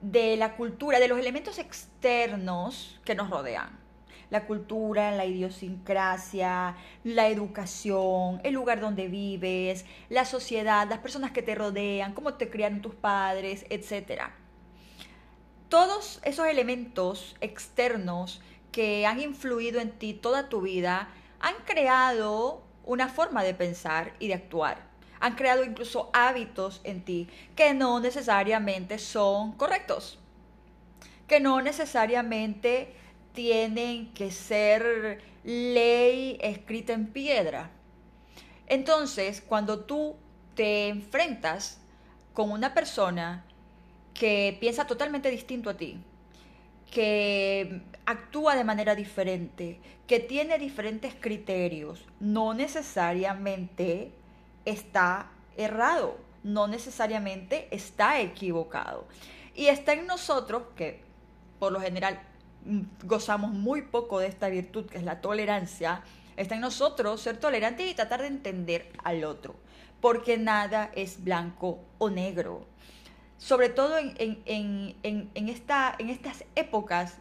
de 0.00 0.36
la 0.36 0.56
cultura, 0.56 1.00
de 1.00 1.08
los 1.08 1.18
elementos 1.18 1.58
externos 1.58 3.00
que 3.04 3.14
nos 3.14 3.30
rodean 3.30 3.85
la 4.30 4.46
cultura, 4.46 5.12
la 5.12 5.24
idiosincrasia, 5.24 6.76
la 7.04 7.28
educación, 7.28 8.40
el 8.44 8.54
lugar 8.54 8.80
donde 8.80 9.08
vives, 9.08 9.84
la 10.08 10.24
sociedad, 10.24 10.88
las 10.88 10.98
personas 10.98 11.30
que 11.30 11.42
te 11.42 11.54
rodean, 11.54 12.12
cómo 12.12 12.34
te 12.34 12.50
criaron 12.50 12.82
tus 12.82 12.94
padres, 12.94 13.64
etc. 13.70 14.22
Todos 15.68 16.20
esos 16.24 16.46
elementos 16.46 17.36
externos 17.40 18.40
que 18.72 19.06
han 19.06 19.20
influido 19.20 19.80
en 19.80 19.90
ti 19.90 20.14
toda 20.14 20.48
tu 20.48 20.60
vida 20.60 21.08
han 21.40 21.54
creado 21.64 22.62
una 22.84 23.08
forma 23.08 23.42
de 23.42 23.54
pensar 23.54 24.14
y 24.18 24.28
de 24.28 24.34
actuar. 24.34 24.86
Han 25.18 25.34
creado 25.34 25.64
incluso 25.64 26.10
hábitos 26.12 26.80
en 26.84 27.04
ti 27.04 27.28
que 27.54 27.74
no 27.74 28.00
necesariamente 28.00 28.98
son 28.98 29.52
correctos, 29.52 30.18
que 31.26 31.40
no 31.40 31.62
necesariamente 31.62 32.94
tienen 33.36 34.12
que 34.14 34.32
ser 34.32 35.22
ley 35.44 36.38
escrita 36.40 36.94
en 36.94 37.06
piedra. 37.06 37.70
Entonces, 38.66 39.40
cuando 39.40 39.84
tú 39.84 40.16
te 40.56 40.88
enfrentas 40.88 41.80
con 42.32 42.50
una 42.50 42.74
persona 42.74 43.44
que 44.14 44.56
piensa 44.58 44.86
totalmente 44.86 45.30
distinto 45.30 45.70
a 45.70 45.76
ti, 45.76 46.00
que 46.90 47.82
actúa 48.06 48.56
de 48.56 48.64
manera 48.64 48.94
diferente, 48.94 49.80
que 50.06 50.18
tiene 50.18 50.58
diferentes 50.58 51.14
criterios, 51.14 52.06
no 52.18 52.54
necesariamente 52.54 54.12
está 54.64 55.30
errado, 55.56 56.18
no 56.42 56.68
necesariamente 56.68 57.68
está 57.70 58.20
equivocado. 58.20 59.06
Y 59.54 59.66
está 59.66 59.92
en 59.92 60.06
nosotros, 60.06 60.62
que 60.74 61.02
por 61.58 61.72
lo 61.72 61.80
general 61.80 62.20
gozamos 63.04 63.52
muy 63.52 63.82
poco 63.82 64.18
de 64.18 64.28
esta 64.28 64.48
virtud 64.48 64.86
que 64.86 64.98
es 64.98 65.04
la 65.04 65.20
tolerancia, 65.20 66.02
está 66.36 66.54
en 66.54 66.60
nosotros 66.60 67.20
ser 67.20 67.38
tolerantes 67.38 67.90
y 67.90 67.94
tratar 67.94 68.22
de 68.22 68.28
entender 68.28 68.90
al 69.02 69.24
otro, 69.24 69.56
porque 70.00 70.38
nada 70.38 70.90
es 70.94 71.22
blanco 71.22 71.80
o 71.98 72.10
negro. 72.10 72.66
Sobre 73.38 73.68
todo 73.68 73.98
en, 73.98 74.94
esta, 75.34 75.94
en 75.98 76.08
estas 76.08 76.44
épocas, 76.54 77.18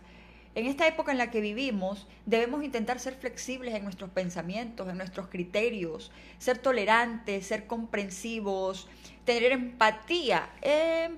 en 0.55 0.65
esta 0.67 0.87
época 0.87 1.11
en 1.11 1.17
la 1.17 1.29
que 1.29 1.41
vivimos, 1.41 2.07
debemos 2.25 2.63
intentar 2.63 2.99
ser 2.99 3.15
flexibles 3.15 3.75
en 3.75 3.83
nuestros 3.83 4.09
pensamientos, 4.11 4.87
en 4.87 4.97
nuestros 4.97 5.27
criterios, 5.27 6.11
ser 6.37 6.57
tolerantes, 6.59 7.45
ser 7.45 7.67
comprensivos, 7.67 8.87
tener 9.25 9.51
empatía, 9.51 10.49
empatía 10.61 11.15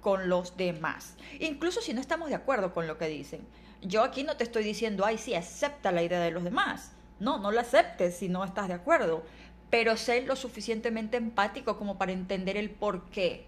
con 0.00 0.28
los 0.28 0.56
demás, 0.56 1.16
incluso 1.38 1.80
si 1.80 1.92
no 1.92 2.00
estamos 2.00 2.28
de 2.28 2.34
acuerdo 2.34 2.72
con 2.72 2.86
lo 2.86 2.98
que 2.98 3.08
dicen. 3.08 3.46
Yo 3.82 4.02
aquí 4.02 4.24
no 4.24 4.36
te 4.36 4.44
estoy 4.44 4.62
diciendo, 4.62 5.04
ay, 5.06 5.16
sí, 5.16 5.34
acepta 5.34 5.90
la 5.92 6.02
idea 6.02 6.20
de 6.20 6.30
los 6.30 6.44
demás. 6.44 6.92
No, 7.18 7.38
no 7.38 7.50
la 7.50 7.62
aceptes 7.62 8.16
si 8.16 8.28
no 8.28 8.44
estás 8.44 8.68
de 8.68 8.74
acuerdo, 8.74 9.22
pero 9.70 9.96
sé 9.96 10.22
lo 10.22 10.36
suficientemente 10.36 11.16
empático 11.16 11.78
como 11.78 11.96
para 11.96 12.12
entender 12.12 12.56
el 12.56 12.70
por 12.70 13.08
qué. 13.10 13.46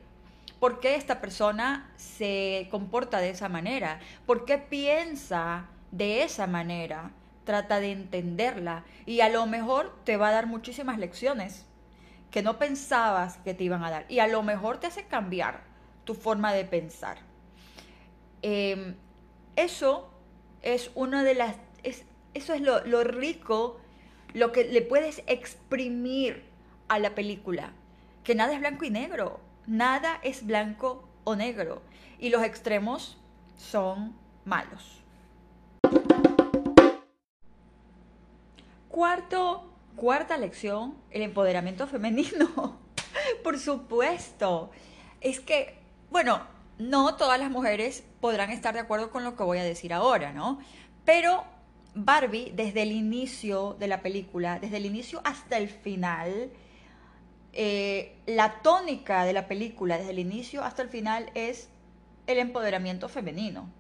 ¿Por 0.61 0.79
qué 0.81 0.95
esta 0.95 1.21
persona 1.21 1.91
se 1.97 2.69
comporta 2.71 3.19
de 3.19 3.31
esa 3.31 3.49
manera? 3.49 3.99
¿Por 4.27 4.45
qué 4.45 4.59
piensa 4.59 5.67
de 5.91 6.23
esa 6.23 6.47
manera? 6.47 7.11
Trata 7.45 7.81
de 7.81 7.91
entenderla 7.91 8.85
y 9.05 9.21
a 9.21 9.29
lo 9.29 9.45
mejor 9.47 9.93
te 10.05 10.17
va 10.17 10.29
a 10.29 10.33
dar 10.33 10.47
muchísimas 10.47 10.99
lecciones 10.99 11.67
que 12.31 12.43
no 12.43 12.59
pensabas 12.59 13.39
que 13.39 13.55
te 13.55 13.65
iban 13.65 13.83
a 13.83 13.91
dar 13.91 14.07
y 14.09 14.21
a 14.21 14.29
lo 14.29 14.43
mejor 14.43 14.79
te 14.79 14.87
hace 14.87 15.05
cambiar 15.05 15.72
tu 16.05 16.15
forma 16.15 16.53
de 16.53 16.65
pensar. 16.65 17.19
Em, 18.43 18.97
eso 19.57 20.11
es 20.63 20.91
una 20.95 21.25
de 21.25 21.35
las... 21.35 21.57
eso 21.83 22.55
es 22.55 22.61
lo, 22.61 22.85
lo 22.87 23.05
rico, 23.05 23.81
lo 24.33 24.53
que 24.53 24.65
le 24.65 24.83
puedes 24.83 25.23
exprimir 25.27 26.45
a 26.89 26.99
la 26.99 27.15
película. 27.15 27.73
Que 28.25 28.35
nada 28.35 28.53
es 28.53 28.61
blanco 28.61 28.85
y 28.85 28.91
negro. 28.91 29.41
Nada 29.67 30.19
es 30.23 30.47
blanco 30.47 31.09
o 31.25 31.37
negro. 31.37 31.83
Y 32.19 32.31
los 32.31 32.43
extremos 32.43 33.19
son 33.57 34.17
malos. 34.45 35.03
Cuarto, 38.89 39.73
cuarta 39.97 40.37
lección, 40.37 40.95
el 41.11 41.23
empoderamiento 41.23 41.87
femenino. 41.87 42.79
Por 43.43 43.59
supuesto. 43.59 44.71
Es 45.21 45.41
que, 45.41 45.82
bueno, 46.13 46.43
no 46.79 47.17
todas 47.17 47.41
las 47.41 47.51
mujeres 47.51 48.05
podrán 48.21 48.51
estar 48.51 48.75
de 48.75 48.81
acuerdo 48.81 49.11
con 49.11 49.25
lo 49.25 49.35
que 49.35 49.43
voy 49.43 49.59
a 49.59 49.65
decir 49.65 49.95
ahora, 49.95 50.33
¿no? 50.33 50.59
Pero 51.07 51.43
Barbie, 51.95 52.53
desde 52.55 52.83
el 52.83 52.93
inicio 52.93 53.77
de 53.81 53.89
la 53.89 54.03
película, 54.03 54.59
desde 54.59 54.77
el 54.77 54.85
inicio 54.85 55.23
hasta 55.25 55.57
el 55.57 55.69
final, 55.69 56.51
eh, 57.55 58.19
la 58.27 58.61
tónica 58.61 59.25
de 59.25 59.33
la 59.33 59.49
película, 59.49 59.97
desde 59.97 60.11
el 60.11 60.19
inicio 60.19 60.63
hasta 60.63 60.83
el 60.83 60.91
final, 60.91 61.31
es 61.35 61.71
el 62.27 62.39
empoderamiento 62.39 63.09
femenino. 63.09 63.71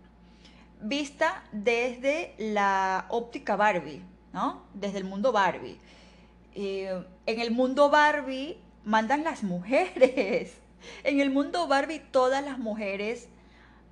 Vista 0.81 1.45
desde 1.53 2.35
la 2.39 3.07
óptica 3.11 3.57
Barbie, 3.57 4.03
¿no? 4.33 4.63
Desde 4.73 4.99
el 4.99 5.05
mundo 5.05 5.33
Barbie. 5.33 5.79
Eh, 6.55 7.05
en 7.27 7.41
el 7.41 7.51
mundo 7.51 7.91
Barbie 7.91 8.57
mandan 8.85 9.23
las 9.23 9.43
mujeres. 9.43 10.62
En 11.05 11.21
el 11.21 11.31
mundo 11.31 11.67
Barbie 11.67 12.01
todas 12.11 12.45
las 12.45 12.59
mujeres 12.59 13.29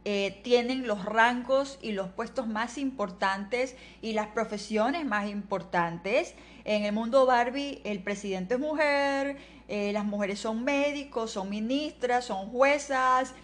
eh, 0.06 0.40
tienen 0.42 0.86
los 0.86 1.04
rangos 1.04 1.78
y 1.82 1.92
los 1.92 2.08
puestos 2.08 2.46
más 2.46 2.78
importantes 2.78 3.76
y 4.00 4.14
las 4.14 4.28
profesiones 4.28 5.04
más 5.04 5.28
importantes. 5.28 6.34
En 6.64 6.84
el 6.84 6.92
mundo 6.92 7.26
Barbie 7.26 7.82
el 7.84 8.02
presidente 8.02 8.54
es 8.54 8.60
mujer, 8.60 9.36
eh, 9.68 9.92
las 9.92 10.04
mujeres 10.04 10.38
son 10.38 10.64
médicos, 10.64 11.32
son 11.32 11.50
ministras, 11.50 12.24
son 12.24 12.48
juezas, 12.48 13.34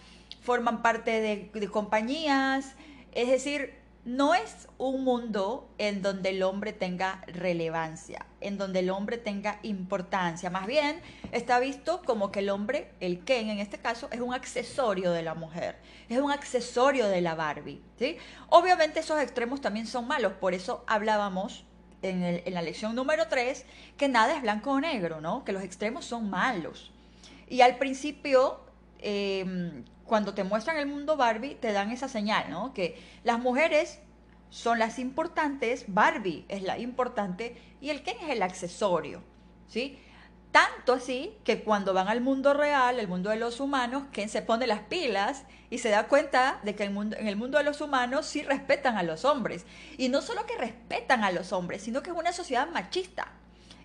forman 0.41 0.81
parte 0.81 1.21
de, 1.21 1.51
de 1.53 1.67
compañías. 1.67 2.73
Es 3.11 3.29
decir, 3.29 3.75
no 4.05 4.33
es 4.33 4.69
un 4.77 5.03
mundo 5.03 5.69
en 5.77 6.01
donde 6.01 6.29
el 6.29 6.41
hombre 6.43 6.71
tenga 6.71 7.21
relevancia, 7.27 8.25
en 8.39 8.57
donde 8.57 8.79
el 8.79 8.89
hombre 8.89 9.17
tenga 9.17 9.59
importancia. 9.63 10.49
Más 10.49 10.65
bien 10.65 11.01
está 11.31 11.59
visto 11.59 12.01
como 12.05 12.31
que 12.31 12.39
el 12.39 12.49
hombre, 12.49 12.91
el 12.99 13.25
Ken 13.25 13.49
en 13.49 13.59
este 13.59 13.77
caso, 13.77 14.07
es 14.11 14.21
un 14.21 14.33
accesorio 14.33 15.11
de 15.11 15.23
la 15.23 15.35
mujer, 15.35 15.77
es 16.07 16.19
un 16.19 16.31
accesorio 16.31 17.07
de 17.07 17.21
la 17.21 17.35
Barbie. 17.35 17.81
¿sí? 17.99 18.17
Obviamente 18.49 19.01
esos 19.01 19.19
extremos 19.21 19.59
también 19.59 19.87
son 19.87 20.07
malos, 20.07 20.33
por 20.33 20.53
eso 20.53 20.83
hablábamos 20.87 21.65
en, 22.01 22.41
la 22.53 22.61
lección 22.61 22.95
número 22.95 23.27
3 23.27 23.65
que 23.97 24.07
nada 24.07 24.37
es 24.37 24.41
blanco 24.41 24.71
o 24.71 24.79
negro, 24.79 25.19
¿no? 25.19 25.43
que 25.43 25.51
los 25.51 25.63
extremos 25.63 26.05
son 26.05 26.29
malos. 26.29 26.91
Y 27.49 27.61
al 27.61 27.77
principio... 27.77 28.61
Em, 28.99 29.83
cuando 30.07 30.33
te 30.33 30.43
muestran 30.43 30.77
el 30.77 30.87
mundo 30.87 31.17
Barbie, 31.17 31.55
te 31.55 31.71
dan 31.71 31.91
esa 31.91 32.07
señal, 32.07 32.49
¿no? 32.49 32.73
Que 32.73 32.99
las 33.23 33.39
mujeres 33.39 33.99
son 34.49 34.79
las 34.79 34.97
importantes, 34.97 35.85
Barbie 35.87 36.45
es 36.47 36.63
la 36.63 36.79
importante 36.79 37.55
y 37.81 37.89
el 37.89 38.01
Ken 38.01 38.17
es 38.23 38.29
el 38.29 38.41
accesorio, 38.41 39.21
¿sí? 39.67 39.99
Tanto 40.51 40.93
así 40.93 41.37
que 41.43 41.61
cuando 41.63 41.93
van 41.93 42.07
al 42.07 42.21
mundo 42.21 42.53
real, 42.53 42.99
el 42.99 43.07
mundo 43.07 43.29
de 43.29 43.35
los 43.35 43.59
humanos, 43.59 44.05
Ken 44.11 44.29
se 44.29 44.41
pone 44.41 44.65
las 44.65 44.79
pilas 44.79 45.43
y 45.69 45.79
se 45.79 45.89
da 45.89 46.07
cuenta 46.07 46.59
de 46.63 46.73
que 46.73 46.83
el 46.83 46.91
mundo, 46.91 47.17
en 47.17 47.27
el 47.27 47.35
mundo 47.35 47.57
de 47.57 47.63
los 47.63 47.81
humanos 47.81 48.25
sí 48.25 48.41
respetan 48.41 48.97
a 48.97 49.03
los 49.03 49.25
hombres. 49.25 49.65
Y 49.97 50.09
no 50.09 50.21
solo 50.21 50.45
que 50.45 50.57
respetan 50.57 51.23
a 51.23 51.31
los 51.31 51.51
hombres, 51.51 51.83
sino 51.83 52.01
que 52.01 52.11
es 52.11 52.15
una 52.15 52.31
sociedad 52.31 52.69
machista. 52.69 53.27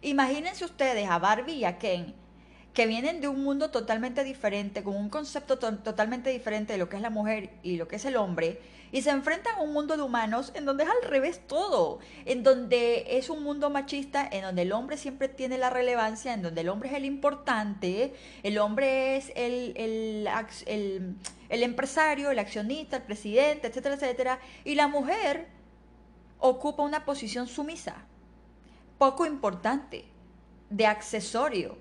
Imagínense 0.01 0.65
ustedes 0.65 1.11
a 1.11 1.19
Barbie 1.19 1.57
y 1.57 1.65
a 1.65 1.79
Ken 1.79 2.15
que 2.75 2.87
vienen 2.87 3.21
de 3.21 3.29
un 3.29 3.43
mundo 3.45 3.71
totalmente 3.71 4.25
diferente, 4.25 4.83
con 4.83 4.97
un 4.97 5.11
concepto 5.11 5.59
totalmente 5.59 6.31
diferente 6.31 6.73
de 6.73 6.79
lo 6.79 6.89
que 6.89 6.97
es 6.97 7.03
la 7.03 7.11
mujer 7.11 7.51
y 7.63 7.77
lo 7.77 7.87
que 7.87 7.97
es 7.97 8.05
el 8.07 8.17
hombre, 8.17 8.61
y 8.93 9.03
se 9.03 9.11
enfrentan 9.11 9.57
a 9.57 9.61
un 9.63 9.73
mundo 9.73 9.97
de 9.97 10.03
humanos 10.03 10.53
en 10.55 10.65
donde 10.65 10.85
es 10.85 10.91
al 10.91 11.11
revés 11.11 11.47
todo, 11.47 11.99
en 12.25 12.43
donde 12.43 13.19
es 13.19 13.31
un 13.31 13.43
mundo 13.43 13.71
machista, 13.71 14.27
en 14.31 14.43
donde 14.43 14.63
el 14.63 14.73
hombre 14.73 14.97
siempre 14.97 15.29
tiene 15.29 15.59
la 15.59 15.71
relevancia, 15.71 16.35
en 16.35 16.43
donde 16.43 16.61
el 16.61 16.69
hombre 16.69 16.91
es 16.91 16.95
el 16.95 17.05
importante, 17.07 18.15
el 18.43 18.59
hombre 18.59 19.17
es 19.17 19.33
el, 19.35 19.75
el, 19.77 20.29
el, 21.49 21.63
empresario, 21.63 22.31
el 22.31 22.39
accionista, 22.39 22.99
el 22.99 23.03
presidente, 23.03 23.67
etcétera, 23.69 23.95
etcétera, 23.97 24.39
y 24.65 24.75
la 24.75 24.89
mujer 24.89 25.49
ocupa 26.39 26.83
una 26.83 27.05
posición 27.05 27.49
sumisa, 27.49 27.97
poco 28.99 29.27
importante, 29.27 30.05
de 30.69 30.87
accesorio 30.87 31.77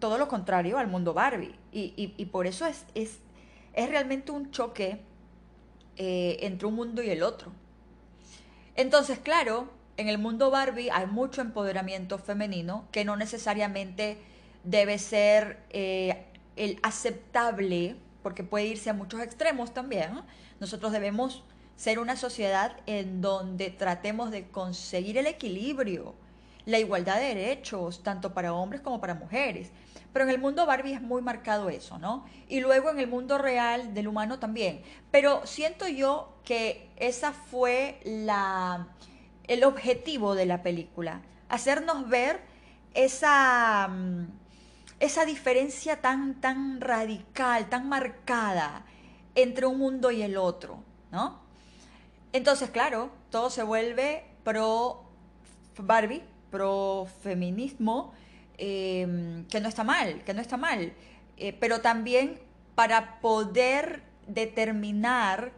todo 0.00 0.18
lo 0.18 0.26
contrario 0.26 0.78
al 0.78 0.88
mundo 0.88 1.14
Barbie. 1.14 1.54
Y, 1.72 2.24
por 2.32 2.46
eso 2.46 2.66
es, 2.66 2.84
es, 2.94 3.20
es, 3.74 3.88
realmente 3.88 4.32
un 4.32 4.50
choque 4.50 5.00
eh, 5.96 6.38
entre 6.40 6.66
un 6.66 6.74
mundo 6.74 7.02
y 7.02 7.10
el 7.10 7.22
otro. 7.22 7.52
Entonces, 8.74 9.18
claro, 9.18 9.68
en 9.96 10.08
el 10.08 10.18
mundo 10.18 10.50
Barbie 10.50 10.90
hay 10.90 11.06
mucho 11.06 11.42
empoderamiento 11.42 12.18
femenino 12.18 12.88
que 12.90 13.04
no 13.04 13.16
necesariamente 13.16 14.18
debe 14.64 14.98
ser 14.98 15.62
eh, 15.70 16.24
el 16.56 16.78
aceptable, 16.82 17.96
porque 18.22 18.42
puede 18.42 18.66
irse 18.66 18.90
a 18.90 18.94
muchos 18.94 19.20
extremos 19.20 19.72
también. 19.72 20.22
Nosotros 20.58 20.92
debemos 20.92 21.44
ser 21.76 21.98
una 21.98 22.16
sociedad 22.16 22.76
en 22.86 23.20
donde 23.20 23.70
tratemos 23.70 24.30
de 24.30 24.48
conseguir 24.48 25.16
el 25.18 25.26
equilibrio, 25.26 26.14
la 26.70 26.78
igualdad 26.78 27.16
de 27.18 27.34
derechos, 27.34 28.02
tanto 28.02 28.32
para 28.32 28.54
hombres 28.54 28.80
como 28.80 29.00
para 29.00 29.14
mujeres. 29.14 29.70
Pero 30.12 30.24
en 30.24 30.30
el 30.30 30.38
mundo 30.38 30.66
Barbie 30.66 30.94
es 30.94 31.02
muy 31.02 31.22
marcado 31.22 31.70
eso, 31.70 31.98
¿no? 31.98 32.24
Y 32.48 32.60
luego 32.60 32.90
en 32.90 32.98
el 32.98 33.06
mundo 33.06 33.38
real 33.38 33.94
del 33.94 34.08
humano 34.08 34.38
también. 34.38 34.82
Pero 35.10 35.46
siento 35.46 35.86
yo 35.86 36.34
que 36.44 36.90
esa 36.96 37.32
fue 37.32 38.00
la, 38.04 38.88
el 39.46 39.64
objetivo 39.64 40.34
de 40.34 40.46
la 40.46 40.62
película, 40.62 41.22
hacernos 41.48 42.08
ver 42.08 42.40
esa, 42.94 43.88
mm, 43.88 44.26
esa 45.00 45.24
diferencia 45.24 46.00
tan, 46.00 46.40
tan 46.40 46.80
radical, 46.80 47.68
tan 47.68 47.88
marcada 47.88 48.84
entre 49.34 49.66
un 49.66 49.78
mundo 49.78 50.10
y 50.10 50.22
el 50.22 50.36
otro, 50.36 50.82
¿no? 51.12 51.40
Entonces, 52.32 52.70
claro, 52.70 53.10
todo 53.30 53.50
se 53.50 53.62
vuelve 53.62 54.24
pro 54.44 55.04
Barbie, 55.78 56.22
pro 56.50 57.06
feminismo, 57.22 58.12
Em, 58.62 59.46
que 59.46 59.58
no 59.58 59.70
está 59.70 59.84
mal, 59.84 60.22
que 60.22 60.34
no 60.34 60.42
está 60.42 60.58
mal, 60.58 60.92
eh, 61.38 61.56
pero 61.58 61.80
también 61.80 62.38
para 62.74 63.18
poder 63.20 64.02
determinar 64.26 65.52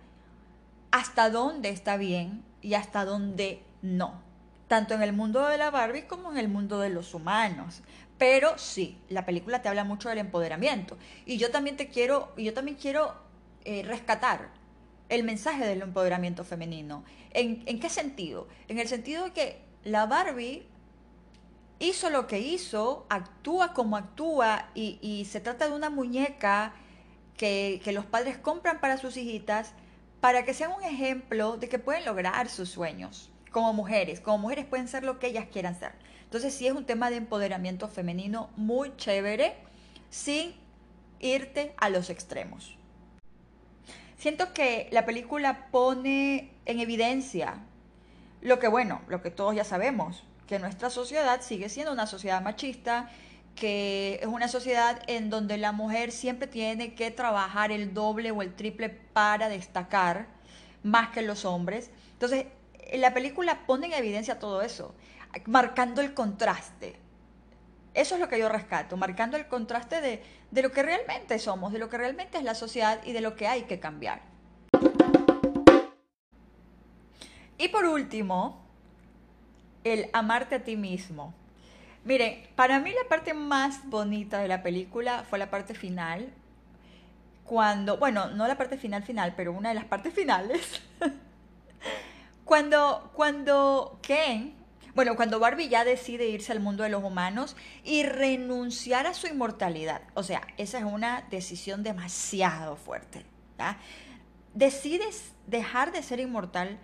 hasta 0.92 1.28
dónde 1.28 1.70
está 1.70 1.96
bien 1.96 2.44
y 2.60 2.74
hasta 2.74 3.04
dónde 3.04 3.60
no, 3.82 4.22
tanto 4.68 4.94
en 4.94 5.02
el 5.02 5.12
mundo 5.12 5.48
de 5.48 5.58
la 5.58 5.72
Barbie 5.72 6.06
como 6.06 6.30
en 6.30 6.38
el 6.38 6.46
mundo 6.46 6.78
de 6.78 6.90
los 6.90 7.12
humanos. 7.12 7.82
Pero 8.18 8.56
sí, 8.56 8.96
la 9.08 9.26
película 9.26 9.62
te 9.62 9.68
habla 9.68 9.82
mucho 9.82 10.08
del 10.08 10.18
empoderamiento 10.18 10.96
y 11.26 11.38
yo 11.38 11.50
también 11.50 11.76
te 11.76 11.88
quiero, 11.88 12.32
yo 12.36 12.54
también 12.54 12.76
quiero 12.80 13.16
eh, 13.64 13.82
rescatar 13.82 14.50
el 15.08 15.24
mensaje 15.24 15.66
del 15.66 15.82
empoderamiento 15.82 16.44
femenino. 16.44 17.02
¿En, 17.32 17.64
¿En 17.66 17.80
qué 17.80 17.90
sentido? 17.90 18.46
En 18.68 18.78
el 18.78 18.86
sentido 18.86 19.24
de 19.24 19.32
que 19.32 19.64
la 19.82 20.06
Barbie 20.06 20.68
hizo 21.82 22.10
lo 22.10 22.26
que 22.26 22.38
hizo, 22.38 23.06
actúa 23.10 23.74
como 23.74 23.96
actúa 23.96 24.68
y, 24.74 25.26
se 25.28 25.40
trata 25.40 25.68
de 25.68 25.74
una 25.74 25.90
muñeca 25.90 26.74
que, 27.36 27.80
que, 27.82 27.92
los 27.92 28.06
padres 28.06 28.38
compran 28.38 28.80
para 28.80 28.98
sus 28.98 29.16
hijitas 29.16 29.74
para 30.20 30.44
que 30.44 30.54
sean 30.54 30.72
un 30.72 30.84
ejemplo 30.84 31.56
de 31.56 31.68
que 31.68 31.80
pueden 31.80 32.04
lograr 32.04 32.48
sus 32.48 32.68
sueños 32.68 33.30
como 33.50 33.72
mujeres. 33.72 34.20
Como 34.20 34.38
mujeres 34.38 34.64
pueden 34.64 34.86
ser 34.86 35.02
lo 35.02 35.18
que 35.18 35.26
ellas 35.26 35.46
quieran 35.52 35.78
ser. 35.78 35.92
Entonces 36.22 36.54
sí 36.54 36.66
es 36.66 36.72
un 36.72 36.86
tema 36.86 37.10
de 37.10 37.16
empoderamiento 37.16 37.88
femenino 37.88 38.50
muy 38.56 38.96
chévere 38.96 39.56
sin 40.08 40.54
irte 41.18 41.74
a 41.78 41.90
los 41.90 42.10
extremos. 42.10 42.76
Siento 44.16 44.52
que 44.54 44.88
la 44.92 45.04
película 45.04 45.68
pone 45.72 46.52
en 46.64 46.78
evidencia 46.78 47.64
lo 48.40 48.60
que, 48.60 48.68
bueno, 48.68 49.02
lo 49.08 49.20
que 49.20 49.30
todos 49.30 49.56
ya 49.56 49.64
sabemos, 49.64 50.24
que 50.52 50.58
nuestra 50.58 50.90
sociedad 50.90 51.40
sigue 51.40 51.70
siendo 51.70 51.94
una 51.94 52.06
sociedad 52.06 52.42
machista, 52.42 53.08
que 53.54 54.18
es 54.20 54.26
una 54.26 54.48
sociedad 54.48 55.00
en 55.06 55.30
donde 55.30 55.56
la 55.56 55.72
mujer 55.72 56.12
siempre 56.12 56.46
tiene 56.46 56.94
que 56.94 57.10
trabajar 57.10 57.72
el 57.72 57.94
doble 57.94 58.32
o 58.32 58.42
el 58.42 58.54
triple 58.54 58.90
para 58.90 59.48
destacar 59.48 60.26
más 60.82 61.08
que 61.08 61.22
los 61.22 61.46
hombres. 61.46 61.90
Entonces, 62.12 62.48
la 62.92 63.14
película 63.14 63.64
pone 63.64 63.86
en 63.86 63.94
evidencia 63.94 64.38
todo 64.38 64.60
eso, 64.60 64.94
marcando 65.46 66.02
el 66.02 66.12
contraste. 66.12 66.96
Eso 67.94 68.16
es 68.16 68.20
lo 68.20 68.28
que 68.28 68.38
yo 68.38 68.50
rescato, 68.50 68.98
marcando 68.98 69.38
el 69.38 69.48
contraste 69.48 70.02
de, 70.02 70.22
de 70.50 70.62
lo 70.62 70.70
que 70.70 70.82
realmente 70.82 71.38
somos, 71.38 71.72
de 71.72 71.78
lo 71.78 71.88
que 71.88 71.96
realmente 71.96 72.36
es 72.36 72.44
la 72.44 72.54
sociedad 72.54 73.00
y 73.06 73.12
de 73.12 73.22
lo 73.22 73.36
que 73.36 73.46
hay 73.46 73.62
que 73.62 73.80
cambiar. 73.80 74.20
Y 77.56 77.68
por 77.68 77.86
último, 77.86 78.61
el 79.84 80.08
amarte 80.12 80.56
a 80.56 80.64
ti 80.64 80.76
mismo. 80.76 81.34
Miren, 82.04 82.48
para 82.56 82.80
mí 82.80 82.90
la 82.90 83.08
parte 83.08 83.32
más 83.32 83.88
bonita 83.88 84.38
de 84.40 84.48
la 84.48 84.62
película 84.62 85.24
fue 85.28 85.38
la 85.38 85.50
parte 85.50 85.74
final. 85.74 86.32
Cuando, 87.44 87.96
bueno, 87.96 88.28
no 88.30 88.48
la 88.48 88.56
parte 88.56 88.76
final 88.76 89.02
final, 89.02 89.34
pero 89.36 89.52
una 89.52 89.68
de 89.68 89.74
las 89.76 89.84
partes 89.84 90.12
finales. 90.12 90.82
cuando, 92.44 93.10
cuando 93.14 93.98
Ken, 94.02 94.54
bueno, 94.94 95.16
cuando 95.16 95.38
Barbie 95.38 95.68
ya 95.68 95.84
decide 95.84 96.28
irse 96.28 96.52
al 96.52 96.60
mundo 96.60 96.82
de 96.82 96.90
los 96.90 97.02
humanos 97.02 97.56
y 97.82 98.02
renunciar 98.02 99.06
a 99.06 99.14
su 99.14 99.26
inmortalidad. 99.26 100.02
O 100.14 100.22
sea, 100.22 100.42
esa 100.58 100.78
es 100.78 100.84
una 100.84 101.22
decisión 101.30 101.82
demasiado 101.82 102.76
fuerte. 102.76 103.24
Decides 104.54 105.32
dejar 105.46 105.92
de 105.92 106.02
ser 106.02 106.20
inmortal 106.20 106.78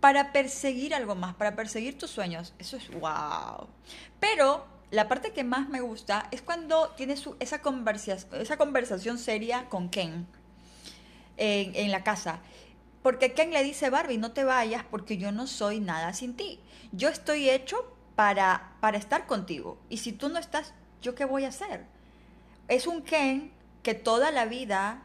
para 0.00 0.32
perseguir 0.32 0.94
algo 0.94 1.14
más, 1.14 1.34
para 1.34 1.54
perseguir 1.54 1.98
tus 1.98 2.10
sueños. 2.10 2.54
Eso 2.58 2.76
es 2.76 2.90
wow. 2.90 3.68
Pero 4.18 4.66
la 4.90 5.08
parte 5.08 5.32
que 5.32 5.44
más 5.44 5.68
me 5.68 5.80
gusta 5.80 6.28
es 6.30 6.42
cuando 6.42 6.88
tiene 6.96 7.16
su, 7.16 7.36
esa, 7.38 7.60
esa 8.32 8.56
conversación 8.56 9.18
seria 9.18 9.68
con 9.68 9.90
Ken 9.90 10.26
en, 11.36 11.76
en 11.76 11.90
la 11.90 12.02
casa. 12.02 12.40
Porque 13.02 13.32
Ken 13.32 13.50
le 13.50 13.62
dice, 13.62 13.90
Barbie, 13.90 14.18
no 14.18 14.32
te 14.32 14.44
vayas 14.44 14.84
porque 14.90 15.16
yo 15.16 15.32
no 15.32 15.46
soy 15.46 15.80
nada 15.80 16.12
sin 16.12 16.34
ti. 16.34 16.60
Yo 16.92 17.08
estoy 17.08 17.48
hecho 17.48 17.96
para, 18.16 18.72
para 18.80 18.98
estar 18.98 19.26
contigo. 19.26 19.78
Y 19.88 19.98
si 19.98 20.12
tú 20.12 20.28
no 20.28 20.38
estás, 20.38 20.74
¿yo 21.00 21.14
qué 21.14 21.24
voy 21.24 21.44
a 21.44 21.48
hacer? 21.48 21.84
Es 22.68 22.86
un 22.86 23.02
Ken 23.02 23.52
que 23.82 23.94
toda 23.94 24.30
la 24.30 24.44
vida 24.44 25.02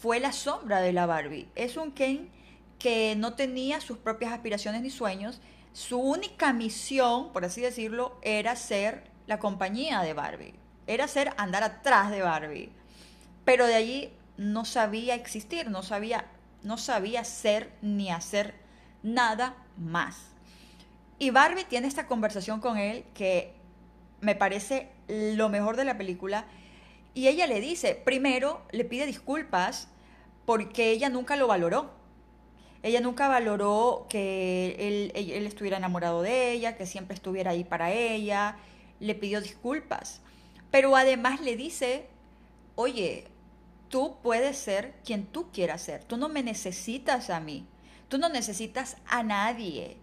fue 0.00 0.18
la 0.18 0.32
sombra 0.32 0.80
de 0.80 0.92
la 0.92 1.06
Barbie. 1.06 1.48
Es 1.54 1.76
un 1.76 1.92
Ken 1.92 2.30
que 2.80 3.14
no 3.14 3.34
tenía 3.34 3.80
sus 3.80 3.98
propias 3.98 4.32
aspiraciones 4.32 4.82
ni 4.82 4.90
sueños. 4.90 5.40
Su 5.72 6.00
única 6.00 6.52
misión, 6.52 7.32
por 7.32 7.44
así 7.44 7.60
decirlo, 7.60 8.18
era 8.22 8.56
ser 8.56 9.04
la 9.28 9.38
compañía 9.38 10.00
de 10.00 10.14
Barbie. 10.14 10.54
Era 10.88 11.06
ser 11.06 11.32
andar 11.36 11.62
atrás 11.62 12.10
de 12.10 12.22
Barbie. 12.22 12.72
Pero 13.44 13.68
de 13.68 13.74
allí 13.74 14.12
no 14.36 14.64
sabía 14.64 15.14
existir, 15.14 15.70
no 15.70 15.84
sabía 15.84 16.26
no 16.62 16.76
sabía 16.76 17.24
ser 17.24 17.72
ni 17.82 18.10
hacer 18.10 18.54
nada 19.02 19.56
más. 19.76 20.16
Y 21.18 21.30
Barbie 21.30 21.64
tiene 21.64 21.86
esta 21.86 22.06
conversación 22.06 22.60
con 22.60 22.78
él 22.78 23.04
que 23.14 23.54
me 24.20 24.34
parece 24.34 24.90
lo 25.08 25.48
mejor 25.48 25.76
de 25.76 25.84
la 25.84 25.98
película. 25.98 26.46
Y 27.14 27.28
ella 27.28 27.46
le 27.46 27.60
dice, 27.60 27.94
primero 27.94 28.62
le 28.70 28.84
pide 28.84 29.06
disculpas 29.06 29.88
porque 30.46 30.90
ella 30.90 31.08
nunca 31.08 31.36
lo 31.36 31.46
valoró. 31.46 31.92
Ella 32.82 33.00
nunca 33.00 33.28
valoró 33.28 34.06
que 34.08 34.76
él, 34.78 35.12
él, 35.14 35.46
estuviera 35.46 35.76
enamorado 35.76 36.22
de 36.22 36.52
ella, 36.52 36.76
que 36.76 36.86
siempre 36.86 37.14
estuviera 37.14 37.50
ahí 37.50 37.64
para 37.64 37.92
ella. 37.92 38.56
Le 39.00 39.14
pidió 39.14 39.40
disculpas. 39.40 40.22
Pero 40.70 40.96
además 40.96 41.40
le 41.40 41.56
dice, 41.56 42.06
oye, 42.76 43.30
Tú 43.90 44.18
puedes 44.22 44.56
ser 44.56 44.94
quien 45.04 45.26
tú 45.26 45.50
quieras 45.52 45.82
ser. 45.82 46.04
Tú 46.04 46.16
no 46.16 46.28
me 46.28 46.44
necesitas 46.44 47.28
a 47.28 47.40
mí. 47.40 47.66
Tú 48.08 48.18
no 48.18 48.28
necesitas 48.28 48.96
a 49.08 49.24
nadie. 49.24 49.96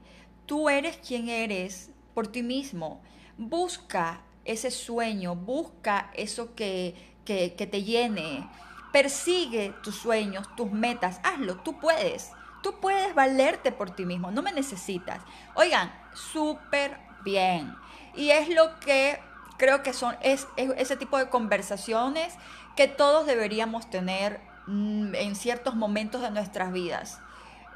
Tú 0.46 0.68
eres 0.68 0.98
quien 0.98 1.30
eres 1.30 1.90
por 2.14 2.28
ti 2.28 2.44
mismo. 2.44 3.02
Busca 3.38 4.22
ese 4.44 4.72
sueño, 4.72 5.36
busca 5.36 6.12
eso 6.16 6.54
que, 6.54 6.96
que, 7.24 7.50
te 7.50 7.84
llene. 7.84 8.50
Persigue 8.92 9.74
tus 9.84 9.96
sueños, 9.96 10.54
tus 10.58 10.70
metas. 10.70 11.22
Hazlo, 11.24 11.56
tú 11.62 11.80
puedes. 11.80 12.32
Tú 12.62 12.80
puedes 12.80 13.14
valerte 13.16 13.72
por 13.72 13.92
ti 13.92 14.06
mismo. 14.06 14.32
No 14.32 14.42
me 14.42 14.52
necesitas. 14.52 15.22
Oigan, 15.56 15.92
súper 16.14 16.98
bien. 17.24 17.76
Y 18.16 18.32
es 18.32 18.50
lo 18.50 18.80
que 18.80 19.20
creo 19.58 19.84
que 19.84 19.94
son 19.94 20.16
es, 20.22 20.48
ese 20.56 20.98
tipo 20.98 21.18
de 21.18 21.30
conversaciones 21.30 22.34
que 22.76 22.88
todos 22.88 23.26
deberíamos 23.26 23.90
tener 23.90 24.40
mm, 24.68 25.16
en 25.16 25.36
ciertos 25.36 25.76
momentos 25.76 26.22
de 26.22 26.32
nuestras 26.32 26.72
vidas. 26.72 27.20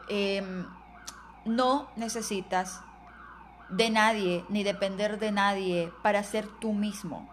Em, 0.07 0.65
no 1.45 1.89
necesitas 1.95 2.81
de 3.69 3.89
nadie 3.89 4.45
ni 4.49 4.63
depender 4.63 5.17
de 5.19 5.31
nadie 5.31 5.91
para 6.03 6.23
ser 6.23 6.47
tú 6.59 6.73
mismo. 6.73 7.29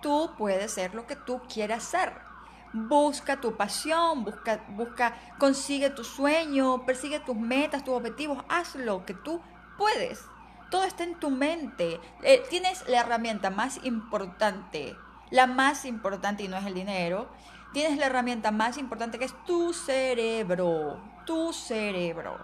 Tú 0.00 0.32
puedes 0.38 0.72
ser 0.72 0.94
lo 0.94 1.06
que 1.06 1.16
tú 1.16 1.42
quieras 1.52 1.82
ser. 1.82 2.29
Busca 2.72 3.40
tu 3.40 3.56
pasión, 3.56 4.24
busca, 4.24 4.64
busca, 4.70 5.14
consigue 5.38 5.90
tu 5.90 6.04
sueño, 6.04 6.84
persigue 6.86 7.20
tus 7.20 7.36
metas, 7.36 7.84
tus 7.84 7.94
objetivos, 7.94 8.44
haz 8.48 8.74
lo 8.76 9.04
que 9.04 9.14
tú 9.14 9.40
puedes. 9.76 10.24
Todo 10.70 10.84
está 10.84 11.04
en 11.04 11.18
tu 11.18 11.30
mente. 11.30 12.00
Eh, 12.22 12.42
tienes 12.48 12.88
la 12.88 13.00
herramienta 13.00 13.50
más 13.50 13.80
importante 13.84 14.96
la 15.30 15.46
más 15.46 15.84
importante 15.84 16.42
y 16.42 16.48
no 16.48 16.56
es 16.56 16.66
el 16.66 16.74
dinero, 16.74 17.28
tienes 17.72 17.98
la 17.98 18.06
herramienta 18.06 18.50
más 18.50 18.78
importante 18.78 19.18
que 19.18 19.24
es 19.24 19.34
tu 19.46 19.72
cerebro, 19.72 21.00
tu 21.24 21.52
cerebro. 21.52 22.38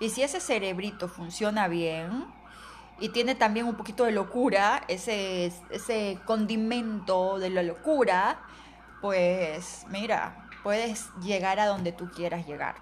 Y 0.00 0.10
si 0.10 0.22
ese 0.22 0.40
cerebrito 0.40 1.08
funciona 1.08 1.68
bien 1.68 2.26
y 2.98 3.10
tiene 3.10 3.34
también 3.34 3.66
un 3.66 3.76
poquito 3.76 4.04
de 4.04 4.12
locura, 4.12 4.82
ese, 4.88 5.52
ese 5.70 6.18
condimento 6.26 7.38
de 7.38 7.50
la 7.50 7.62
locura, 7.62 8.40
pues 9.04 9.84
mira, 9.90 10.48
puedes 10.62 11.10
llegar 11.22 11.60
a 11.60 11.66
donde 11.66 11.92
tú 11.92 12.10
quieras 12.10 12.46
llegar. 12.46 12.76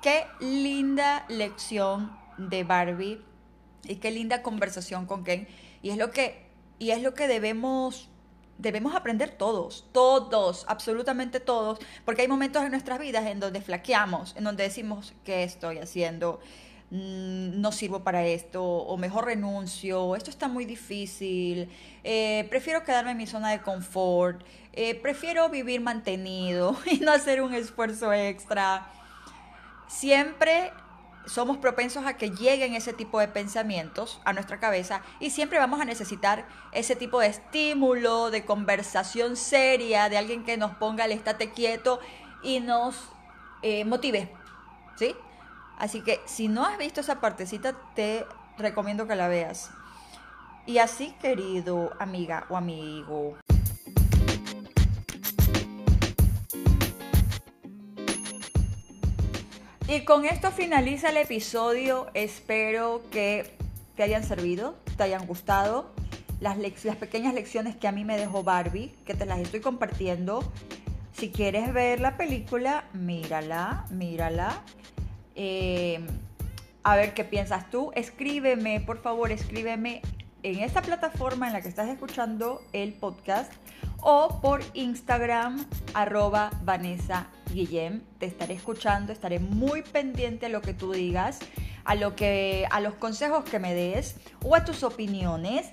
Qué 0.00 0.24
linda 0.40 1.26
lección 1.28 2.10
de 2.38 2.64
Barbie 2.64 3.22
y 3.84 3.96
qué 3.96 4.10
linda 4.10 4.42
conversación 4.42 5.04
con 5.04 5.24
Ken. 5.24 5.46
Y 5.82 5.90
es 5.90 5.98
lo 5.98 6.10
que, 6.10 6.48
y 6.78 6.92
es 6.92 7.02
lo 7.02 7.12
que 7.12 7.28
debemos 7.28 8.08
debemos 8.56 8.94
aprender 8.94 9.32
todos, 9.32 9.84
todos, 9.92 10.64
absolutamente 10.68 11.38
todos, 11.38 11.78
porque 12.06 12.22
hay 12.22 12.28
momentos 12.28 12.64
en 12.64 12.70
nuestras 12.70 12.98
vidas 12.98 13.26
en 13.26 13.38
donde 13.38 13.60
flaqueamos, 13.60 14.34
en 14.36 14.44
donde 14.44 14.62
decimos, 14.62 15.12
¿qué 15.22 15.44
estoy 15.44 15.80
haciendo? 15.80 16.40
Mm, 16.90 17.60
no 17.60 17.70
sirvo 17.70 18.02
para 18.02 18.24
esto, 18.24 18.64
o 18.64 18.96
mejor 18.96 19.26
renuncio, 19.26 20.16
esto 20.16 20.30
está 20.30 20.48
muy 20.48 20.64
difícil, 20.64 21.68
eh, 22.02 22.46
prefiero 22.48 22.82
quedarme 22.82 23.10
en 23.10 23.18
mi 23.18 23.26
zona 23.26 23.50
de 23.50 23.60
confort, 23.60 24.40
eh, 24.72 24.94
prefiero 24.94 25.50
vivir 25.50 25.82
mantenido 25.82 26.78
y 26.90 27.00
no 27.00 27.12
hacer 27.12 27.42
un 27.42 27.52
esfuerzo 27.52 28.10
extra. 28.14 28.86
Siempre 29.86 30.72
somos 31.26 31.58
propensos 31.58 32.06
a 32.06 32.16
que 32.16 32.30
lleguen 32.30 32.74
ese 32.74 32.94
tipo 32.94 33.20
de 33.20 33.28
pensamientos 33.28 34.18
a 34.24 34.32
nuestra 34.32 34.58
cabeza 34.58 35.02
y 35.20 35.28
siempre 35.28 35.58
vamos 35.58 35.80
a 35.82 35.84
necesitar 35.84 36.46
ese 36.72 36.96
tipo 36.96 37.20
de 37.20 37.26
estímulo, 37.26 38.30
de 38.30 38.46
conversación 38.46 39.36
seria, 39.36 40.08
de 40.08 40.16
alguien 40.16 40.42
que 40.42 40.56
nos 40.56 40.74
ponga 40.76 41.04
el 41.04 41.12
estate 41.12 41.50
quieto 41.50 42.00
y 42.42 42.60
nos 42.60 42.96
eh, 43.62 43.84
motive, 43.84 44.30
¿sí? 44.96 45.14
Así 45.78 46.00
que 46.00 46.20
si 46.26 46.48
no 46.48 46.64
has 46.64 46.76
visto 46.76 47.00
esa 47.00 47.20
partecita, 47.20 47.74
te 47.94 48.26
recomiendo 48.58 49.06
que 49.06 49.14
la 49.14 49.28
veas. 49.28 49.70
Y 50.66 50.78
así, 50.78 51.14
querido 51.20 51.92
amiga 51.98 52.46
o 52.50 52.56
amigo. 52.56 53.38
Y 59.86 60.00
con 60.04 60.26
esto 60.26 60.50
finaliza 60.50 61.10
el 61.10 61.16
episodio. 61.16 62.08
Espero 62.12 63.02
que 63.10 63.56
te 63.96 64.02
hayan 64.02 64.24
servido, 64.24 64.76
te 64.96 65.04
hayan 65.04 65.26
gustado. 65.26 65.94
Las, 66.40 66.58
las 66.58 66.96
pequeñas 66.96 67.34
lecciones 67.34 67.74
que 67.74 67.88
a 67.88 67.92
mí 67.92 68.04
me 68.04 68.18
dejó 68.18 68.42
Barbie, 68.42 68.94
que 69.06 69.14
te 69.14 69.24
las 69.24 69.38
estoy 69.38 69.60
compartiendo. 69.60 70.40
Si 71.12 71.30
quieres 71.30 71.72
ver 71.72 72.00
la 72.00 72.16
película, 72.16 72.84
mírala, 72.92 73.86
mírala. 73.90 74.62
Eh, 75.40 76.04
a 76.82 76.96
ver 76.96 77.14
qué 77.14 77.22
piensas 77.22 77.70
tú. 77.70 77.92
Escríbeme, 77.94 78.80
por 78.80 79.00
favor, 79.00 79.30
escríbeme 79.30 80.02
en 80.42 80.58
esta 80.60 80.82
plataforma 80.82 81.46
en 81.46 81.52
la 81.52 81.60
que 81.60 81.68
estás 81.68 81.88
escuchando 81.88 82.60
el 82.72 82.92
podcast 82.92 83.52
o 84.00 84.40
por 84.40 84.62
Instagram 84.74 85.64
arroba 85.94 86.50
Vanessa 86.64 87.28
Guillem. 87.52 88.02
Te 88.18 88.26
estaré 88.26 88.54
escuchando, 88.54 89.12
estaré 89.12 89.38
muy 89.38 89.82
pendiente 89.82 90.46
a 90.46 90.48
lo 90.48 90.60
que 90.60 90.74
tú 90.74 90.92
digas, 90.92 91.38
a, 91.84 91.94
lo 91.94 92.16
que, 92.16 92.66
a 92.70 92.80
los 92.80 92.94
consejos 92.94 93.44
que 93.44 93.60
me 93.60 93.74
des 93.74 94.16
o 94.44 94.56
a 94.56 94.64
tus 94.64 94.82
opiniones. 94.82 95.66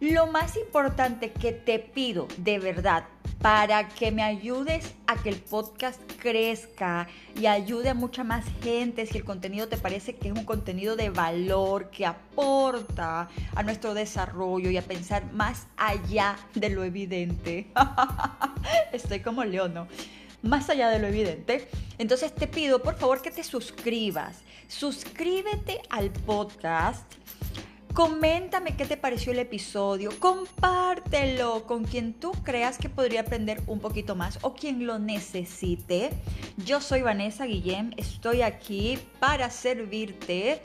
Lo 0.00 0.26
más 0.26 0.56
importante 0.56 1.32
que 1.32 1.52
te 1.52 1.78
pido 1.78 2.28
de 2.36 2.58
verdad 2.58 3.04
para 3.40 3.88
que 3.88 4.12
me 4.12 4.22
ayudes 4.22 4.94
a 5.06 5.22
que 5.22 5.30
el 5.30 5.36
podcast 5.36 6.00
crezca 6.18 7.06
y 7.34 7.46
ayude 7.46 7.88
a 7.88 7.94
mucha 7.94 8.22
más 8.22 8.44
gente 8.62 9.06
si 9.06 9.18
el 9.18 9.24
contenido 9.24 9.68
te 9.68 9.78
parece 9.78 10.14
que 10.14 10.28
es 10.28 10.34
un 10.34 10.44
contenido 10.44 10.96
de 10.96 11.10
valor, 11.10 11.90
que 11.90 12.04
aporta 12.04 13.28
a 13.54 13.62
nuestro 13.62 13.94
desarrollo 13.94 14.70
y 14.70 14.76
a 14.76 14.82
pensar 14.82 15.32
más 15.32 15.66
allá 15.76 16.36
de 16.54 16.68
lo 16.70 16.84
evidente. 16.84 17.68
Estoy 18.92 19.20
como 19.20 19.44
león, 19.44 19.72
¿no? 19.74 19.88
más 20.42 20.70
allá 20.70 20.88
de 20.88 20.98
lo 20.98 21.06
evidente. 21.06 21.68
Entonces 21.98 22.34
te 22.34 22.46
pido 22.46 22.82
por 22.82 22.96
favor 22.96 23.22
que 23.22 23.30
te 23.30 23.44
suscribas. 23.44 24.38
Suscríbete 24.68 25.80
al 25.90 26.10
podcast. 26.10 27.04
Coméntame 27.96 28.76
qué 28.76 28.84
te 28.84 28.98
pareció 28.98 29.32
el 29.32 29.38
episodio, 29.38 30.10
compártelo 30.18 31.66
con 31.66 31.84
quien 31.84 32.12
tú 32.12 32.30
creas 32.44 32.76
que 32.76 32.90
podría 32.90 33.22
aprender 33.22 33.62
un 33.66 33.80
poquito 33.80 34.14
más 34.14 34.38
o 34.42 34.52
quien 34.52 34.86
lo 34.86 34.98
necesite. 34.98 36.10
Yo 36.58 36.82
soy 36.82 37.00
Vanessa 37.00 37.46
Guillem, 37.46 37.92
estoy 37.96 38.42
aquí 38.42 38.98
para 39.18 39.48
servirte 39.48 40.60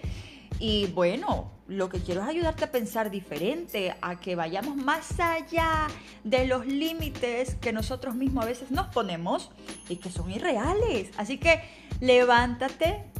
y 0.59 0.87
bueno, 0.87 1.53
lo 1.69 1.87
que 1.87 2.01
quiero 2.01 2.21
es 2.21 2.27
ayudarte 2.27 2.65
a 2.65 2.71
pensar 2.73 3.09
diferente, 3.09 3.95
a 4.01 4.19
que 4.19 4.35
vayamos 4.35 4.75
más 4.75 5.17
allá 5.21 5.87
de 6.25 6.45
los 6.45 6.67
límites 6.67 7.55
que 7.55 7.71
nosotros 7.71 8.13
mismos 8.13 8.43
a 8.43 8.47
veces 8.47 8.71
nos 8.71 8.87
ponemos 8.87 9.51
y 9.87 9.95
que 9.95 10.11
son 10.11 10.29
irreales. 10.29 11.11
Así 11.15 11.37
que 11.37 11.61
levántate 12.01 13.10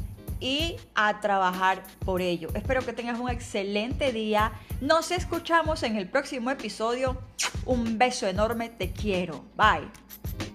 y 0.41 0.75
a 0.95 1.21
trabajar 1.21 1.84
por 2.04 2.21
ello. 2.21 2.49
Espero 2.54 2.84
que 2.84 2.91
tengas 2.91 3.19
un 3.19 3.30
excelente 3.30 4.12
día. 4.12 4.51
Nos 4.82 5.12
escuchamos 5.12 5.84
en 5.84 5.95
el 5.95 6.10
próximo 6.10 6.49
episodio. 6.49 7.21
Un 7.65 7.97
beso 7.97 8.27
enorme, 8.27 8.69
te 8.69 8.91
quiero. 8.91 9.45
Bye. 9.56 10.51